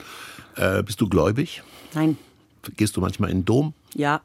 [0.57, 1.63] Äh, bist du gläubig?
[1.95, 2.17] Nein.
[2.77, 3.75] Gehst du manchmal in den Dom?
[3.95, 4.21] Ja.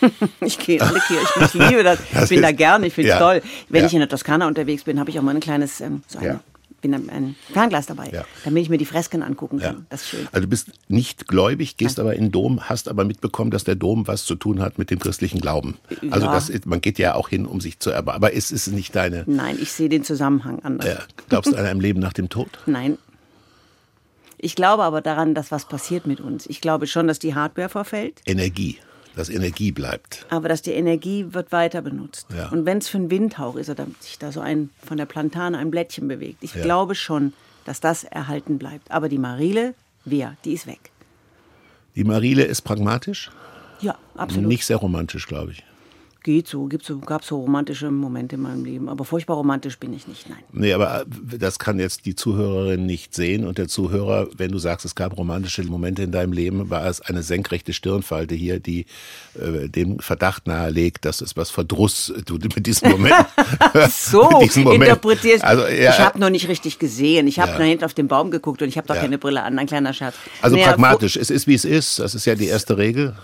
[0.40, 2.00] ich gehe alle Kirchen, ich liebe das.
[2.24, 3.18] Ich bin da gerne, ich finde es ja.
[3.18, 3.42] toll.
[3.68, 3.86] Wenn ja.
[3.86, 6.28] ich in der Toskana unterwegs bin, habe ich auch mal ein kleines, ähm, so eine
[6.28, 6.40] ja
[6.80, 8.24] bin ein Fernglas dabei, ja.
[8.44, 9.76] damit ich mir die Fresken angucken kann.
[9.76, 9.82] Ja.
[9.88, 10.28] Das ist schön.
[10.32, 12.06] Also du bist nicht gläubig, gehst Nein.
[12.06, 14.90] aber in den Dom, hast aber mitbekommen, dass der Dom was zu tun hat mit
[14.90, 15.76] dem christlichen Glauben.
[16.02, 16.12] Ja.
[16.12, 18.22] Also das, man geht ja auch hin, um sich zu erbarmen.
[18.22, 19.24] Aber ist es nicht deine...
[19.26, 20.88] Nein, ich sehe den Zusammenhang anders.
[20.88, 20.98] Äh,
[21.28, 22.48] glaubst du an einem Leben nach dem Tod?
[22.66, 22.98] Nein.
[24.40, 26.46] Ich glaube aber daran, dass was passiert mit uns.
[26.46, 28.20] Ich glaube schon, dass die Hardware verfällt.
[28.24, 28.78] Energie.
[29.18, 30.24] Dass Energie bleibt.
[30.30, 32.26] Aber dass die Energie wird weiter benutzt.
[32.34, 32.48] Ja.
[32.50, 35.58] Und wenn es für einen Windhauch ist oder sich da so ein von der Plantane
[35.58, 36.62] ein Blättchen bewegt, ich Ja.
[36.62, 37.32] glaube schon,
[37.64, 38.90] dass das erhalten bleibt.
[38.92, 40.90] Aber die Marile, wer, die ist weg.
[41.96, 43.30] Die Marile ist pragmatisch,
[43.80, 44.46] Ja, absolut.
[44.48, 45.64] nicht sehr romantisch, glaube ich.
[46.28, 48.90] Geht so, gibt's so, gab so romantische Momente in meinem Leben.
[48.90, 50.40] Aber furchtbar romantisch bin ich nicht, nein.
[50.52, 54.58] Nee, aber äh, das kann jetzt die Zuhörerin nicht sehen und der Zuhörer, wenn du
[54.58, 58.84] sagst, es gab romantische Momente in deinem Leben, war es eine senkrechte Stirnfalte hier, die
[59.40, 63.14] äh, dem Verdacht nahelegt, dass es was Verdruss du mit diesem Moment.
[63.90, 67.26] So diesem Moment- interpretierst Also, ja, Ich habe noch nicht richtig gesehen.
[67.26, 67.58] Ich habe Ja.
[67.60, 69.00] hinten auf den Baum geguckt und ich habe doch Ja.
[69.00, 69.58] keine Brille an.
[69.58, 70.14] Ein kleiner Scherz.
[70.42, 71.16] also Naja, pragmatisch.
[71.16, 72.00] Es ist wie es ist.
[72.00, 73.14] Das ist ja die erste Regel.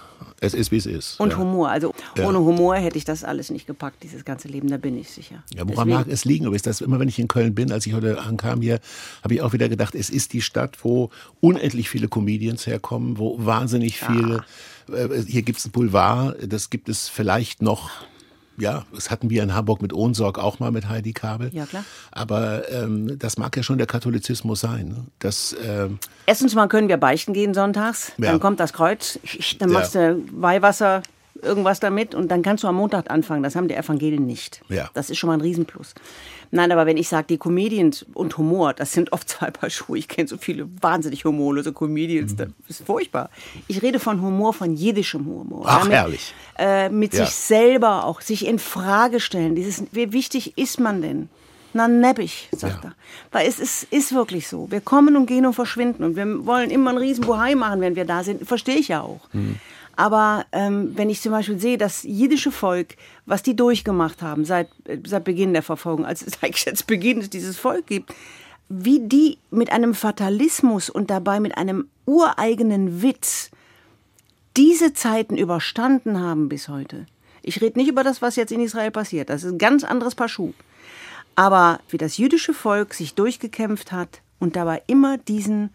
[0.40, 1.20] Es ist wie es ist.
[1.20, 1.38] Und ja.
[1.38, 1.68] Humor.
[1.70, 2.26] Also Ja.
[2.26, 5.42] ohne Humor hätte ich das alles nicht gepackt, dieses ganze Leben, da bin ich sicher.
[5.54, 6.46] Ja, woran mag es liegen?
[6.46, 8.80] Aber ist das immer, wenn ich in Köln bin, als ich heute ankam hier,
[9.22, 11.10] habe ich auch wieder gedacht, es ist die Stadt, wo
[11.40, 14.44] unendlich viele Comedians herkommen, wo wahnsinnig viele,
[14.92, 17.90] äh, hier gibt es ein Boulevard, das gibt es vielleicht noch,
[18.56, 21.50] ja, das hatten wir in Hamburg mit Ohnsorg auch mal mit Heidi Kabel.
[21.52, 21.84] Ja, klar.
[22.12, 24.88] Aber ähm, das mag ja schon der Katholizismus sein.
[24.88, 25.04] Ne?
[25.18, 28.12] Das, ähm, Erstens mal können wir beichten gehen sonntags.
[28.18, 28.30] Ja.
[28.30, 29.18] Dann kommt das Kreuz,
[29.58, 29.78] dann Ja.
[29.78, 31.02] machst du Weihwasser,
[31.42, 33.42] irgendwas damit und dann kannst du am Montag anfangen.
[33.42, 34.62] Das haben die Evangelien nicht.
[34.68, 34.88] Ja.
[34.94, 35.94] Das ist schon mal ein Riesenplus.
[36.54, 39.98] Nein, aber wenn ich sage, die Comedians und Humor, das sind oft zwei Paar Schuhe.
[39.98, 42.32] Ich kenne so viele wahnsinnig humorlose Comedians.
[42.34, 42.54] Mhm.
[42.68, 43.28] Das ist furchtbar.
[43.66, 45.64] Ich rede von Humor, von jiddischem Humor.
[45.66, 46.32] Ach, herrlich.
[46.56, 47.24] Äh, mit Ja.
[47.26, 49.56] sich selber auch, sich in Frage stellen.
[49.56, 51.28] Dieses, wie wichtig ist man denn?
[51.72, 52.90] Na, neppig, sagt Ja.
[52.90, 52.94] er.
[53.32, 54.70] Weil es ist, ist wirklich so.
[54.70, 56.04] Wir kommen und gehen und verschwinden.
[56.04, 58.46] Und wir wollen immer einen riesen Bohai machen, wenn wir da sind.
[58.46, 59.22] Verstehe ich ja auch.
[59.96, 64.68] Aber ähm, wenn ich zum Beispiel sehe, das jiddische Volk, was die durchgemacht haben seit,
[64.86, 68.14] äh, seit Beginn der Verfolgung, als es eigentlich jetzt Beginn es dieses Volk gibt,
[68.68, 73.50] wie die mit einem Fatalismus und dabei mit einem ureigenen Witz
[74.56, 77.06] diese Zeiten überstanden haben bis heute.
[77.42, 79.28] Ich rede nicht über das, was jetzt in Israel passiert.
[79.28, 80.54] Das ist ein ganz anderes Paar Schuh.
[81.36, 85.70] Aber wie das jüdische Volk sich durchgekämpft hat und dabei immer diesen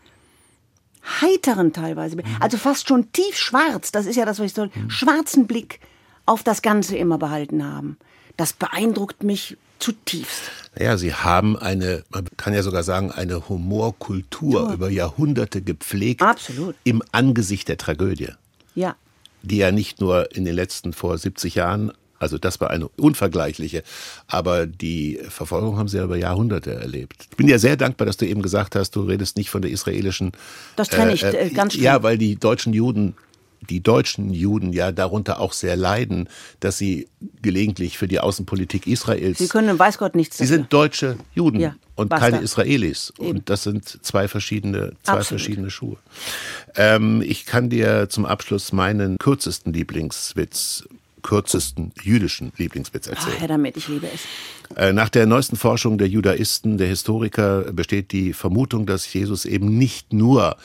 [1.22, 5.80] heiteren teilweise, also fast schon tiefschwarz, das ist ja das, was ich soll, schwarzen Blick
[6.26, 7.98] auf das Ganze immer behalten haben.
[8.38, 10.52] Das beeindruckt mich zutiefst.
[10.78, 16.22] Ja, sie haben eine, man kann ja sogar sagen, eine Humorkultur über Jahrhunderte gepflegt.
[16.22, 16.76] Absolut.
[16.84, 18.30] Im Angesicht der Tragödie.
[18.76, 18.96] Ja.
[19.42, 23.84] die ja nicht nur in den letzten vor 70 Jahren, also das war eine unvergleichliche,
[24.28, 27.28] aber die Verfolgung haben sie ja über Jahrhunderte erlebt.
[27.32, 29.72] Ich bin dir sehr dankbar, dass du eben gesagt hast, du redest nicht von der
[29.72, 30.32] israelischen.
[30.76, 31.86] Das trenne ich, äh, ganz streng.
[31.86, 33.16] Ja, weil die deutschen Juden
[33.70, 37.08] die deutschen Juden ja darunter auch sehr leiden, dass sie
[37.42, 39.38] gelegentlich für die Außenpolitik Israels.
[39.38, 40.58] Sie können, weiß Gott, nichts Sie dafür.
[40.58, 43.14] sind deutsche Juden Ja, und keine Israelis.
[43.20, 43.30] Eben.
[43.30, 45.42] Und das sind zwei verschiedene, zwei Absolut.
[45.42, 45.98] verschiedene Schuhe.
[46.76, 50.86] Ähm, ich kann dir zum Abschluss meinen kürzesten Lieblingswitz,
[51.22, 53.38] kürzesten jüdischen Lieblingswitz Ah, erzählen.
[53.38, 54.78] Herr damit, ich liebe es.
[54.78, 59.78] Äh, Nach der neuesten Forschung der Judaisten, der Historiker, besteht die Vermutung, dass Jesus eben
[59.78, 60.58] nicht nur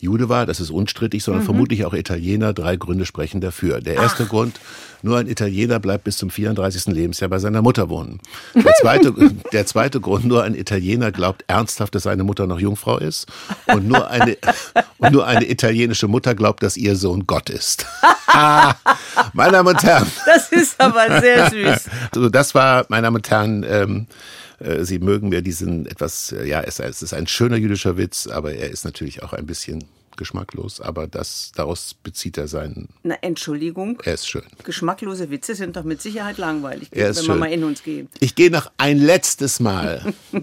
[0.00, 1.24] Jude war, das ist unstrittig, Mhm.
[1.24, 2.52] sondern vermutlich auch Italiener.
[2.52, 3.80] Drei Gründe sprechen dafür.
[3.80, 4.60] Der erste Grund,
[5.02, 6.92] nur ein Italiener bleibt bis zum 34.
[6.94, 8.20] Lebensjahr bei seiner Mutter wohnen.
[8.54, 9.12] Der zweite,
[9.52, 13.26] der zweite Grund, nur ein Italiener glaubt ernsthaft, dass seine Mutter noch Jungfrau ist.
[13.66, 14.36] Und nur eine,
[14.98, 17.86] und nur eine italienische Mutter glaubt, dass ihr Sohn Gott ist.
[19.32, 21.84] Meine Damen und Herren, Das ist aber sehr süß.
[22.14, 24.47] also das war, meine Damen und Herren, ähm, äh,
[24.84, 28.70] Sie mögen mir diesen etwas, äh, ja, es, ist ein schöner jüdischer Witz, aber er
[28.70, 29.84] ist natürlich auch ein bisschen
[30.16, 34.00] geschmacklos, aber das, daraus bezieht er seinen, Na, Entschuldigung.
[34.04, 34.42] er ist schön.
[34.64, 37.34] Geschmacklose Witze sind doch mit Sicherheit langweilig, Er ist wenn schön.
[37.36, 38.08] wir mal in uns gehen.
[38.18, 40.12] Ich gehe noch ein letztes Mal.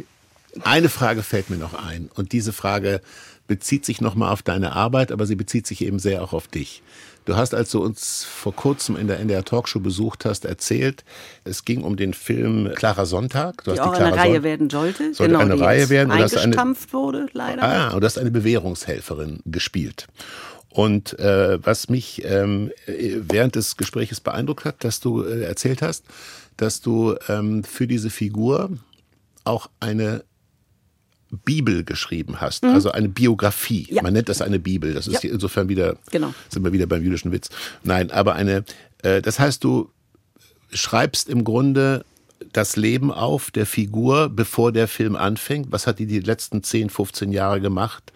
[0.63, 3.01] Eine Frage fällt mir noch ein und diese Frage
[3.45, 6.81] bezieht sich nochmal auf deine Arbeit, aber sie bezieht sich eben sehr auch auf dich.
[7.25, 11.03] Du hast, als du uns vor kurzem in der NDR Talkshow besucht hast, erzählt,
[11.43, 13.63] es ging um den Film Klarer Sonntag.
[13.63, 15.13] Du Die hast auch Clara eine Reihe Son- werden sollte.
[15.13, 17.63] Sollte genau, eine die Reihe werden und das eine- eingestampft wurde, leider.
[17.63, 20.07] Ah, und du hast eine Bewährungshelferin gespielt.
[20.69, 25.81] Und äh, was mich ähm, äh, während des Gespräches beeindruckt hat, dass du äh, erzählt
[25.81, 26.03] hast,
[26.57, 28.69] dass du ähm, für diese Figur
[29.45, 30.23] auch eine
[31.35, 33.87] Bibel geschrieben hast, also eine Biografie.
[33.89, 33.95] Mhm.
[33.95, 34.01] Ja.
[34.03, 34.93] Man nennt das eine Bibel.
[34.93, 35.29] Das ist Ja.
[35.31, 36.33] insofern wieder, Genau.
[36.49, 37.49] sind wir wieder beim jüdischen Witz.
[37.83, 38.63] Nein, aber eine,
[39.03, 39.89] äh, das heißt, du
[40.71, 42.05] schreibst im Grunde
[42.53, 45.71] das Leben auf der Figur, bevor der Film anfängt.
[45.71, 48.11] Was hat die die letzten 10, 15 Jahre gemacht?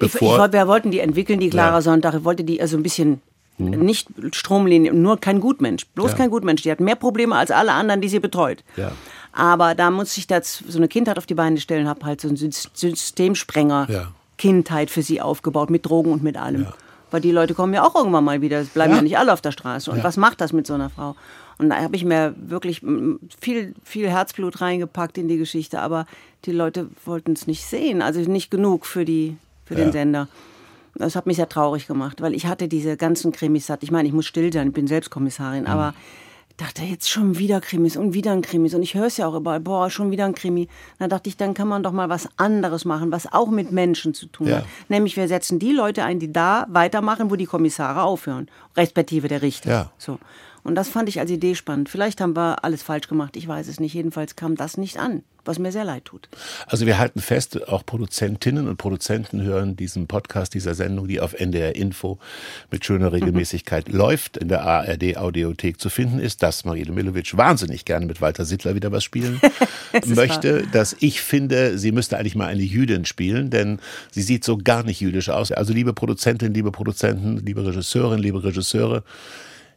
[0.00, 1.80] Ich, ich, Bevor, wollte- wir wollten die entwickeln, die Clara Ja.
[1.80, 1.84] Mhm.
[1.84, 2.14] Sonntag.
[2.14, 3.20] Ich wollte die also ein bisschen
[3.58, 6.16] nicht Stromlinie, nur kein Gutmensch, bloß Ja.
[6.16, 6.62] kein Gutmensch.
[6.62, 8.62] Die hat mehr Probleme als alle anderen, die sie betreut.
[8.76, 8.92] Ja.
[9.32, 12.28] Aber da muss ich das so eine Kindheit auf die Beine stellen, habe halt so
[12.28, 14.12] einen Sy- Systemsprenger Ja.
[14.36, 16.62] Kindheit für sie aufgebaut mit Drogen und mit allem.
[16.62, 16.72] Ja.
[17.10, 18.60] Weil die Leute kommen ja auch irgendwann mal wieder.
[18.60, 19.90] Es bleiben ja, ja nicht alle auf der Straße.
[19.90, 21.16] Und was macht das mit so einer Frau?
[21.56, 22.82] Und da habe ich mir wirklich
[23.40, 26.06] viel, viel Herzblut reingepackt in die Geschichte, aber
[26.44, 28.02] die Leute wollten es nicht sehen.
[28.02, 30.28] Also nicht genug für, die, für den Sender.
[30.94, 33.82] Das hat mich sehr traurig gemacht, weil ich hatte diese ganzen Krimis satt.
[33.82, 35.68] Ich meine, ich muss still sein, ich bin selbst Kommissarin, mhm.
[35.68, 35.94] aber
[36.58, 38.74] dachte, jetzt schon wieder Krimis und wieder ein Krimis.
[38.74, 40.68] Und ich höre es ja auch überall, boah, schon wieder ein Krimi.
[40.98, 44.12] Da dachte ich, dann kann man doch mal was anderes machen, was auch mit Menschen
[44.12, 44.56] zu tun ja.
[44.58, 44.64] hat.
[44.88, 49.40] Nämlich wir setzen die Leute ein, die da weitermachen, wo die Kommissare aufhören, respektive der
[49.40, 49.70] Richter.
[49.70, 49.92] Ja.
[49.98, 50.18] So.
[50.68, 51.88] Und das fand ich als Idee spannend.
[51.88, 53.94] Vielleicht haben wir alles falsch gemacht, ich weiß es nicht.
[53.94, 56.28] Jedenfalls kam das nicht an, was mir sehr leid tut.
[56.66, 61.32] Also wir halten fest, auch Produzentinnen und Produzenten hören diesen Podcast, dieser Sendung, die auf
[61.32, 62.18] NDR Info
[62.70, 67.86] mit schöner Regelmäßigkeit läuft, in der ARD Audiothek zu finden ist, dass Marielle Milovic wahnsinnig
[67.86, 69.40] gerne mit Walter Sittler wieder was spielen
[70.04, 73.78] möchte, dass ich finde, sie müsste eigentlich mal eine Jüdin spielen, denn
[74.10, 75.50] sie sieht so gar nicht jüdisch aus.
[75.50, 79.02] Also liebe Produzentin, liebe Produzenten, liebe Regisseurin, liebe Regisseure,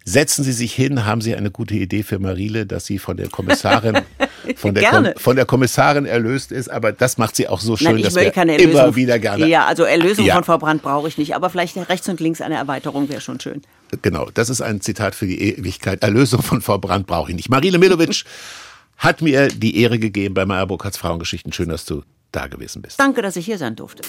[0.03, 3.29] Setzen Sie sich hin, haben Sie eine gute Idee für Marile, dass sie von der
[3.29, 4.01] Kommissarin
[4.55, 7.93] von der, Kom von der Kommissarin erlöst ist, aber das macht sie auch so schön,
[7.93, 9.45] Nein, dass wir immer wieder gerne.
[9.47, 10.35] Ja, also Erlösung ja.
[10.35, 13.61] von Verbrannt brauche ich nicht, aber vielleicht rechts und links eine Erweiterung wäre schon schön.
[14.01, 16.01] Genau, das ist ein Zitat für die Ewigkeit.
[16.01, 17.49] Erlösung von Verbrannt brauche ich nicht.
[17.49, 18.23] Marile Milovic
[18.97, 21.53] hat mir die Ehre gegeben bei Meyer Burkhardts Frauengeschichten.
[21.53, 22.99] Schön, dass du da gewesen bist.
[22.99, 24.03] Danke, dass ich hier sein durfte.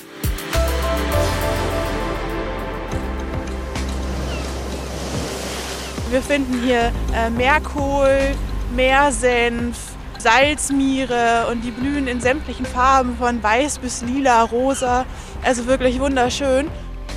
[6.13, 8.35] Wir finden hier äh, Meerkohl,
[8.77, 9.79] Meersenf,
[10.19, 15.07] Salzmiere und die blühen in sämtlichen Farben von weiß bis lila, rosa.
[15.43, 16.69] Also wirklich wunderschön.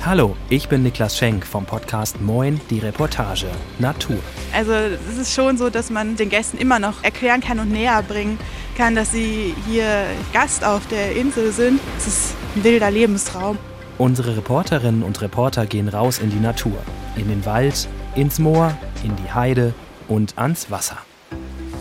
[0.02, 4.16] Hallo, ich bin Niklas Schenk vom Podcast Moin, die Reportage Natur.
[4.54, 8.02] Also es ist schon so, dass man den Gästen immer noch erklären kann und näher
[8.02, 8.38] bringen
[8.78, 11.80] kann, dass sie hier Gast auf der Insel sind.
[11.98, 13.58] Es ist ein wilder Lebensraum.
[13.98, 16.78] Unsere Reporterinnen und Reporter gehen raus in die Natur,
[17.16, 19.74] in den Wald, ins Moor, in die Heide
[20.08, 20.98] und ans Wasser.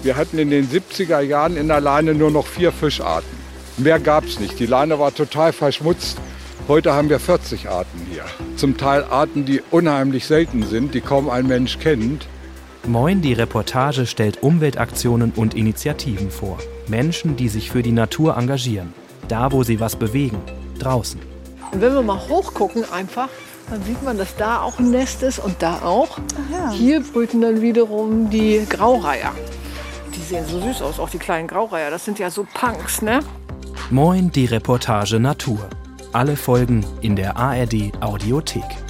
[0.03, 3.29] Wir hatten in den 70er Jahren in der Leine nur noch vier Fischarten.
[3.77, 4.59] Mehr gab es nicht.
[4.59, 6.17] Die Leine war total verschmutzt.
[6.67, 8.23] Heute haben wir 40 Arten hier.
[8.55, 12.27] Zum Teil Arten, die unheimlich selten sind, die kaum ein Mensch kennt.
[12.87, 16.59] Moin, die Reportage stellt Umweltaktionen und Initiativen vor.
[16.87, 18.93] Menschen, die sich für die Natur engagieren.
[19.27, 20.37] Da, wo sie was bewegen.
[20.79, 21.19] Draußen.
[21.71, 23.29] Und wenn wir mal hochgucken einfach,
[23.69, 26.17] dann sieht man, dass da auch ein Nest ist und da auch.
[26.51, 26.71] Ja.
[26.71, 29.31] Hier brüten dann wiederum die Graureiher.
[30.15, 31.89] Die sehen so süß aus, auch die kleinen Graureiher.
[31.89, 33.19] Das sind ja so Punks, ne?
[33.89, 35.69] Moin, die Reportage Natur.
[36.13, 38.84] Alle Folgen in der ARD Audiothek.